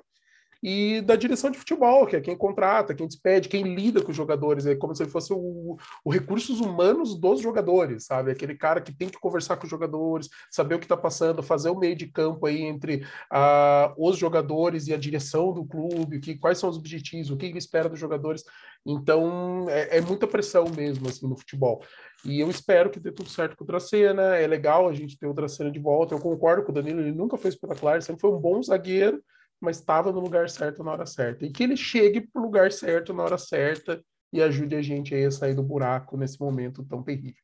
e 0.63 1.01
da 1.01 1.17
direção 1.17 1.51
de 1.51 1.57
futebol, 1.57 2.07
que 2.07 2.15
é 2.15 2.21
quem 2.21 2.37
contrata, 2.37 2.95
quem 2.95 3.05
despede, 3.05 3.49
quem 3.49 3.75
lida 3.75 4.01
com 4.01 4.11
os 4.11 4.15
jogadores, 4.15 4.65
é 4.65 4.73
como 4.73 4.95
se 4.95 5.05
fosse 5.05 5.33
o, 5.33 5.77
o 6.05 6.09
recursos 6.09 6.61
humanos 6.61 7.19
dos 7.19 7.41
jogadores, 7.41 8.05
sabe? 8.05 8.31
Aquele 8.31 8.55
cara 8.55 8.79
que 8.79 8.93
tem 8.93 9.09
que 9.09 9.19
conversar 9.19 9.57
com 9.57 9.65
os 9.65 9.69
jogadores, 9.69 10.29
saber 10.49 10.75
o 10.75 10.79
que 10.79 10.85
está 10.85 10.95
passando, 10.95 11.43
fazer 11.43 11.69
o 11.69 11.77
meio 11.77 11.97
de 11.97 12.07
campo 12.07 12.45
aí 12.45 12.61
entre 12.61 13.05
uh, 13.29 13.93
os 13.97 14.17
jogadores 14.17 14.87
e 14.87 14.93
a 14.93 14.97
direção 14.97 15.51
do 15.51 15.65
clube, 15.65 16.21
que, 16.21 16.37
quais 16.37 16.59
são 16.59 16.69
os 16.69 16.77
objetivos, 16.77 17.29
o 17.29 17.35
que 17.35 17.47
ele 17.47 17.57
espera 17.57 17.89
dos 17.89 17.99
jogadores. 17.99 18.45
Então, 18.85 19.65
é, 19.67 19.97
é 19.97 20.01
muita 20.01 20.25
pressão 20.27 20.65
mesmo, 20.69 21.09
assim, 21.09 21.27
no 21.27 21.37
futebol. 21.37 21.83
E 22.23 22.39
eu 22.39 22.49
espero 22.49 22.89
que 22.89 23.01
dê 23.01 23.11
tudo 23.11 23.29
certo 23.29 23.57
com 23.57 23.65
o 23.65 23.67
Dracena. 23.67 24.37
É 24.37 24.47
legal 24.47 24.87
a 24.87 24.93
gente 24.93 25.17
ter 25.17 25.27
o 25.27 25.33
Dracena 25.33 25.69
de 25.69 25.79
volta. 25.79 26.15
Eu 26.15 26.19
concordo 26.19 26.63
com 26.63 26.71
o 26.71 26.75
Danilo, 26.75 27.01
ele 27.01 27.11
nunca 27.11 27.37
foi 27.37 27.49
espetacular, 27.49 28.01
sempre 28.01 28.21
foi 28.21 28.31
um 28.31 28.39
bom 28.39 28.63
zagueiro, 28.63 29.21
mas 29.63 29.77
estava 29.77 30.11
no 30.11 30.19
lugar 30.19 30.49
certo 30.49 30.83
na 30.83 30.91
hora 30.91 31.05
certa. 31.05 31.45
E 31.45 31.51
que 31.51 31.63
ele 31.63 31.77
chegue 31.77 32.19
para 32.19 32.41
o 32.41 32.43
lugar 32.43 32.71
certo 32.71 33.13
na 33.13 33.23
hora 33.23 33.37
certa 33.37 34.03
e 34.31 34.41
ajude 34.41 34.75
a 34.75 34.81
gente 34.81 35.15
a 35.15 35.31
sair 35.31 35.55
do 35.55 35.63
buraco 35.63 36.17
nesse 36.17 36.39
momento 36.39 36.83
tão 36.83 37.01
terrível. 37.01 37.41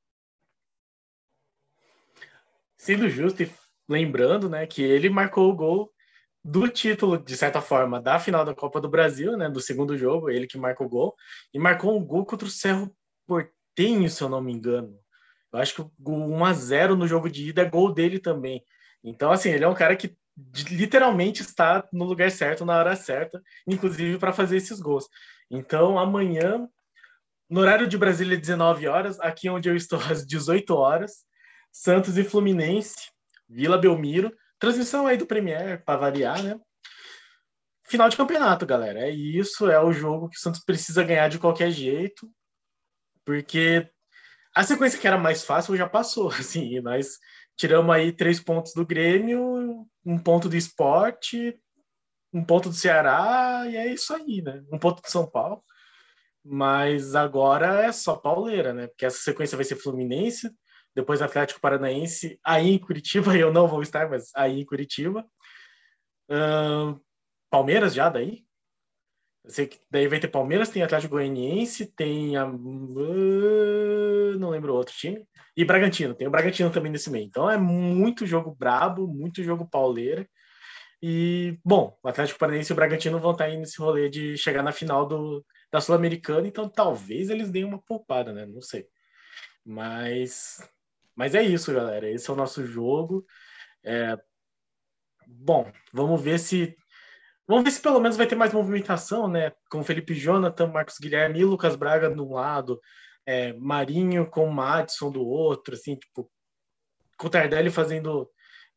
Sendo 2.78 3.10
justo 3.10 3.44
e 3.44 3.52
lembrando, 3.88 4.50
né, 4.50 4.68
que 4.68 4.82
ele 4.82 5.10
marcou 5.10 5.50
o 5.50 5.56
gol 5.56 5.94
do 6.44 6.68
título, 6.68 7.18
de 7.18 7.38
certa 7.38 7.62
forma, 7.62 8.02
da 8.02 8.20
final 8.20 8.44
da 8.44 8.54
Copa 8.54 8.82
do 8.82 8.90
Brasil, 8.90 9.38
né, 9.38 9.50
do 9.50 9.62
segundo 9.62 9.98
jogo, 9.98 10.30
ele 10.30 10.48
que 10.48 10.58
marcou 10.58 10.88
o 10.88 10.90
gol, 10.90 11.16
e 11.54 11.60
marcou 11.60 11.98
um 11.98 12.04
gol 12.04 12.26
contra 12.26 12.48
o 12.48 12.52
Cerro 12.52 12.94
Portenho, 13.26 14.10
se 14.10 14.22
eu 14.22 14.30
não 14.30 14.42
me 14.42 14.52
engano. 14.52 14.98
Eu 15.54 15.60
acho 15.60 15.76
que 15.76 15.82
o 15.82 15.92
1 16.06 16.46
a 16.46 16.54
0 16.54 16.96
no 16.96 17.08
jogo 17.08 17.30
de 17.30 17.50
ida 17.50 17.62
é 17.62 17.70
gol 17.70 17.94
dele 17.94 18.20
também. 18.20 18.64
Então, 19.04 19.32
assim, 19.32 19.50
ele 19.50 19.64
é 19.64 19.68
um 19.68 19.74
cara 19.74 19.96
que 19.96 20.18
literalmente 20.70 21.42
está 21.42 21.88
no 21.92 22.06
lugar 22.06 22.32
certo, 22.32 22.66
na 22.66 22.78
hora 22.78 22.96
certa, 22.96 23.42
inclusive 23.68 24.18
para 24.18 24.34
fazer 24.34 24.58
esses 24.58 24.80
gols. 24.80 25.08
Então, 25.50 25.98
amanhã, 25.98 26.68
no 27.50 27.62
horário 27.62 27.88
de 27.88 27.98
Brasília, 27.98 28.38
19 28.38 28.88
horas, 28.88 29.20
aqui 29.20 29.50
onde 29.50 29.70
eu 29.70 29.76
estou, 29.76 30.00
às 30.10 30.26
18 30.26 30.74
horas, 30.76 31.26
Santos 31.72 32.18
e 32.18 32.24
Fluminense, 32.24 33.10
Vila 33.48 33.78
Belmiro, 33.78 34.32
transmissão 34.60 35.08
aí 35.08 35.18
do 35.18 35.26
Premier, 35.26 35.84
para 35.84 36.00
variar, 36.00 36.42
né? 36.44 36.60
Final 37.86 38.10
de 38.10 38.18
campeonato, 38.18 38.66
galera. 38.68 39.00
É 39.00 39.10
isso, 39.10 39.70
é 39.70 39.80
o 39.80 39.92
jogo 39.92 40.30
que 40.30 40.38
o 40.38 40.40
Santos 40.40 40.64
precisa 40.64 41.04
ganhar 41.04 41.28
de 41.28 41.40
qualquer 41.40 41.72
jeito, 41.72 42.30
porque 43.26 43.90
a 44.54 44.64
sequência 44.64 45.00
que 45.00 45.08
era 45.08 45.18
mais 45.18 45.44
fácil 45.44 45.76
já 45.76 45.88
passou, 45.88 46.30
assim, 46.34 46.80
nós 46.82 47.18
tiramos 47.60 47.94
aí 47.94 48.14
três 48.14 48.40
pontos 48.40 48.74
do 48.74 48.86
Grêmio, 48.86 49.86
um 50.06 50.18
ponto 50.18 50.48
do 50.48 50.56
esporte, 50.56 51.60
um 52.34 52.44
ponto 52.44 52.70
do 52.70 52.76
Ceará, 52.76 53.66
e 53.68 53.76
é 53.76 53.94
isso 53.94 54.14
aí, 54.14 54.42
né? 54.42 54.64
Um 54.72 54.80
ponto 54.80 55.02
do 55.02 55.10
São 55.10 55.30
Paulo. 55.30 55.62
Mas 56.44 57.16
agora 57.16 57.84
é 57.84 57.92
só 57.92 58.16
pauleira, 58.16 58.74
né? 58.74 58.88
Porque 58.88 59.06
essa 59.06 59.18
sequência 59.18 59.58
vai 59.58 59.66
ser 59.66 59.76
Fluminense, 59.76 60.50
depois 60.96 61.22
Atlético 61.22 61.60
Paranaense, 61.60 62.40
aí 62.46 62.70
em 62.70 62.80
Curitiba, 62.80 63.36
eu 63.38 63.52
não 63.52 63.68
vou 63.68 63.82
estar, 63.82 64.10
mas 64.10 64.32
aí 64.34 64.62
em 64.62 64.66
Curitiba. 64.66 65.28
Uh, 66.32 66.98
Palmeiras 67.50 67.94
já 67.94 68.08
daí. 68.08 68.46
Sei 69.48 69.68
que 69.68 69.80
daí 69.90 70.08
vai 70.08 70.20
ter 70.20 70.28
Palmeiras, 70.28 70.70
tem 70.70 70.84
Atlético 70.84 71.16
Goianiense, 71.16 71.86
tem 71.94 72.36
a. 72.38 72.46
Não 74.38 74.50
lembro 74.50 74.76
outro 74.76 74.94
time. 74.94 75.26
E 75.56 75.66
Bragantino, 75.66 76.14
tem 76.14 76.28
o 76.28 76.32
Bragantino 76.32 76.70
também 76.72 76.92
nesse 76.92 77.10
meio. 77.10 77.26
Então 77.26 77.50
é 77.50 77.58
muito 77.58 78.26
jogo 78.26 78.56
brabo, 78.56 79.08
muito 79.08 79.44
jogo 79.44 79.68
pauleira. 79.70 80.28
E, 81.02 81.58
bom, 81.64 81.98
o 82.04 82.08
Atlético 82.10 82.40
Paranaense 82.40 82.72
e 82.72 82.74
o 82.74 82.76
Bragantino 82.76 83.20
vão 83.20 83.32
estar 83.32 83.46
aí 83.46 83.58
nesse 83.58 83.80
rolê 83.80 84.10
de 84.10 84.38
chegar 84.38 84.62
na 84.62 84.72
final 84.72 85.06
do, 85.08 85.46
da 85.72 85.80
Sul-Americana, 85.80 86.48
então 86.48 86.68
talvez 86.68 87.30
eles 87.30 87.50
deem 87.50 87.64
uma 87.64 87.82
poupada, 87.82 88.34
né? 88.34 88.46
Não 88.46 88.62
sei. 88.62 88.86
Mas, 89.66 90.58
mas 91.16 91.36
é 91.36 91.42
isso, 91.42 91.74
galera. 91.74 92.10
Esse 92.10 92.30
é 92.30 92.34
o 92.34 92.36
nosso 92.36 92.66
jogo. 92.66 93.26
É... 93.84 94.18
Bom, 95.28 95.72
vamos 95.94 96.22
ver 96.22 96.40
se. 96.40 96.76
Vamos 97.50 97.64
ver 97.64 97.72
se 97.72 97.82
pelo 97.82 98.00
menos 98.00 98.16
vai 98.16 98.28
ter 98.28 98.36
mais 98.36 98.54
movimentação, 98.54 99.28
né? 99.28 99.52
Com 99.72 99.84
Felipe 99.84 100.14
Jonathan, 100.14 100.68
Marcos 100.68 101.00
Guilherme 101.00 101.40
e 101.40 101.44
Lucas 101.44 101.76
Braga 101.76 102.08
de 102.08 102.22
um 102.22 102.34
lado, 102.34 102.80
é, 103.26 103.54
Marinho 103.54 104.30
com 104.30 104.46
Madison 104.46 105.10
do 105.10 105.26
outro, 105.26 105.74
assim, 105.74 105.96
tipo, 105.96 106.32
com 107.18 107.26
o 107.26 107.30
Tardelli 107.30 107.72
fazendo 107.72 108.30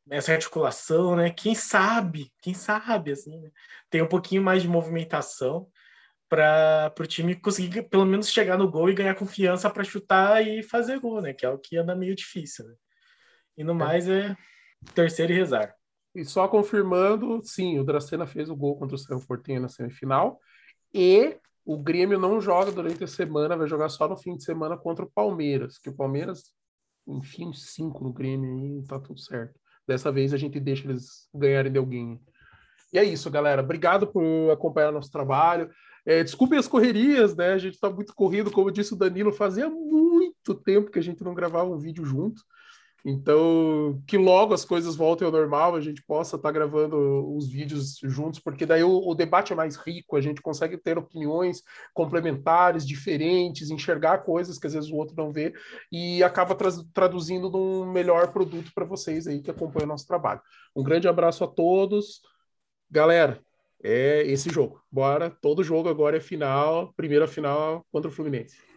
essa 0.09 0.33
articulação, 0.33 1.15
né? 1.15 1.29
Quem 1.29 1.55
sabe, 1.55 2.33
quem 2.41 2.55
sabe, 2.55 3.13
assim, 3.13 3.39
né? 3.43 3.51
tem 3.91 4.01
um 4.01 4.09
pouquinho 4.09 4.43
mais 4.43 4.63
de 4.63 4.69
movimentação 4.69 5.69
para 6.27 6.91
o 6.99 7.07
time 7.07 7.37
conseguir 7.37 7.83
pelo 7.91 8.07
menos 8.07 8.31
chegar 8.31 8.57
no 8.57 8.71
gol 8.71 8.89
e 8.89 8.95
ganhar 8.95 9.15
confiança 9.15 9.69
para 9.69 9.85
chutar 9.85 10.41
e 10.41 10.63
fazer 10.63 10.99
gol, 10.99 11.21
né? 11.21 11.35
Que 11.35 11.45
é 11.45 11.51
o 11.51 11.59
que 11.59 11.77
anda 11.77 11.95
meio 11.95 12.15
difícil, 12.15 12.67
né? 12.67 12.75
E 13.55 13.63
no 13.63 13.73
é. 13.73 13.75
mais 13.75 14.09
é 14.09 14.35
terceiro 14.95 15.31
e 15.31 15.37
rezar. 15.37 15.75
E 16.14 16.25
só 16.25 16.46
confirmando, 16.46 17.40
sim, 17.42 17.79
o 17.79 17.85
Dracena 17.85 18.27
fez 18.27 18.51
o 18.51 18.57
gol 18.57 18.77
contra 18.77 18.96
o 18.96 18.98
São 18.98 19.18
Portinho 19.20 19.62
na 19.62 19.68
semifinal 19.68 20.38
e 20.92 21.37
o 21.64 21.79
Grêmio 21.79 22.18
não 22.18 22.40
joga 22.40 22.70
durante 22.70 23.03
a 23.05 23.07
semana, 23.07 23.57
vai 23.57 23.68
jogar 23.68 23.88
só 23.88 24.09
no 24.09 24.16
fim 24.16 24.37
de 24.37 24.44
semana 24.44 24.77
contra 24.77 25.05
o 25.05 25.11
Palmeiras, 25.11 25.79
que 25.79 25.88
o 25.88 25.94
Palmeiras, 25.94 26.53
enfim, 27.07 27.53
cinco 27.53 28.05
no 28.05 28.12
Grêmio 28.12 28.81
e 28.81 28.87
tá 28.87 28.98
tudo 28.98 29.18
certo. 29.20 29.59
Dessa 29.87 30.12
vez 30.12 30.35
a 30.35 30.37
gente 30.37 30.61
deixa 30.61 30.87
eles 30.87 31.29
ganharem 31.35 31.72
de 31.72 31.79
alguém. 31.79 32.20
E 32.92 32.98
é 32.98 33.05
isso, 33.05 33.31
galera. 33.31 33.62
Obrigado 33.62 34.07
por 34.07 34.51
acompanhar 34.51 34.92
nosso 34.92 35.11
trabalho. 35.11 35.70
É, 36.05 36.22
desculpem 36.22 36.59
as 36.59 36.68
correrias, 36.68 37.35
né? 37.35 37.53
A 37.53 37.59
gente 37.59 37.75
está 37.75 37.88
muito 37.88 38.14
corrido, 38.14 38.51
como 38.51 38.70
disse 38.70 38.92
o 38.92 38.96
Danilo, 38.96 39.33
fazia 39.33 39.70
muito 39.70 40.55
tempo 40.55 40.90
que 40.90 40.98
a 40.98 41.03
gente 41.03 41.22
não 41.25 41.35
gravava 41.35 41.70
um 41.70 41.79
vídeo 41.79 42.05
junto. 42.05 42.42
Então, 43.05 44.01
que 44.07 44.17
logo 44.17 44.55
as 44.55 44.65
coisas 44.65 44.95
voltem 44.95 45.27
ao 45.27 45.33
normal, 45.33 45.75
a 45.75 45.81
gente 45.81 46.03
possa 46.03 46.37
estar 46.37 46.49
tá 46.49 46.53
gravando 46.53 47.35
os 47.35 47.49
vídeos 47.49 47.99
juntos, 48.03 48.38
porque 48.38 48.65
daí 48.65 48.85
o, 48.85 49.09
o, 49.09 49.15
debate 49.15 49.53
é 49.53 49.57
mais 49.57 49.77
rico, 49.77 50.17
a 50.17 50.21
gente 50.21 50.41
consegue 50.41 50.77
ter 50.79 50.97
opiniões 50.97 51.62
complementares, 51.93 52.87
diferentes, 52.87 53.71
enxergar 53.71 54.19
coisas 54.19 54.57
que 54.59 54.69
às 54.69 54.75
vezes 54.75 54.91
o 54.91 54.97
outro 54.97 55.17
não 55.17 55.33
vê 55.33 55.53
e 55.91 56.23
acaba 56.23 56.55
tra 56.55 56.71
traduzindo 56.95 57.51
num 57.51 57.91
melhor 57.91 58.33
produto 58.33 58.71
para 58.75 58.85
vocês 58.85 59.27
aí 59.27 59.43
que 59.43 59.51
acompanham 59.51 59.87
o 59.87 59.88
nosso 59.88 60.07
trabalho. 60.07 60.41
Um 60.75 60.83
grande 60.83 61.09
abraço 61.09 61.43
a 61.43 61.49
todos. 61.49 62.21
Galera, 62.91 63.41
é 63.83 64.23
esse 64.23 64.49
jogo. 64.49 64.81
Bora, 64.91 65.29
todo 65.29 65.65
jogo 65.65 65.88
agora 65.88 66.17
é 66.17 66.21
final, 66.21 66.93
primeira 66.95 67.27
final 67.27 67.85
contra 67.91 68.09
o 68.09 68.15
Fluminense. 68.15 68.72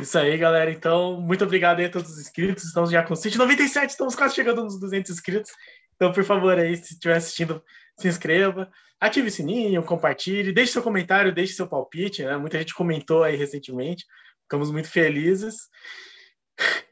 Isso 0.00 0.18
aí, 0.18 0.36
galera. 0.36 0.70
Então, 0.70 1.20
muito 1.20 1.44
obrigado 1.44 1.78
aí 1.78 1.86
a 1.86 1.90
todos 1.90 2.10
os 2.10 2.18
inscritos. 2.18 2.64
Estamos 2.64 2.90
já 2.90 3.02
com 3.02 3.14
197, 3.14 3.90
estamos 3.90 4.14
quase 4.14 4.34
chegando 4.34 4.64
nos 4.64 4.78
200 4.78 5.10
inscritos. 5.10 5.52
Então, 5.94 6.12
por 6.12 6.24
favor, 6.24 6.58
aí, 6.58 6.76
se 6.76 6.94
estiver 6.94 7.16
assistindo, 7.16 7.62
se 7.98 8.08
inscreva, 8.08 8.70
ative 9.00 9.28
o 9.28 9.30
sininho, 9.30 9.82
compartilhe, 9.84 10.52
deixe 10.52 10.72
seu 10.72 10.82
comentário, 10.82 11.32
deixe 11.32 11.54
seu 11.54 11.68
palpite. 11.68 12.24
Né? 12.24 12.36
Muita 12.36 12.58
gente 12.58 12.74
comentou 12.74 13.22
aí 13.22 13.36
recentemente. 13.36 14.04
Ficamos 14.42 14.70
muito 14.70 14.88
felizes. 14.88 15.68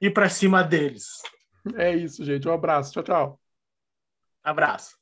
E 0.01 0.11
para 0.11 0.29
cima 0.29 0.63
deles. 0.63 1.07
É 1.77 1.95
isso, 1.95 2.25
gente. 2.25 2.49
Um 2.49 2.53
abraço. 2.53 2.93
Tchau, 2.93 3.03
tchau. 3.03 3.41
Abraço. 4.43 5.02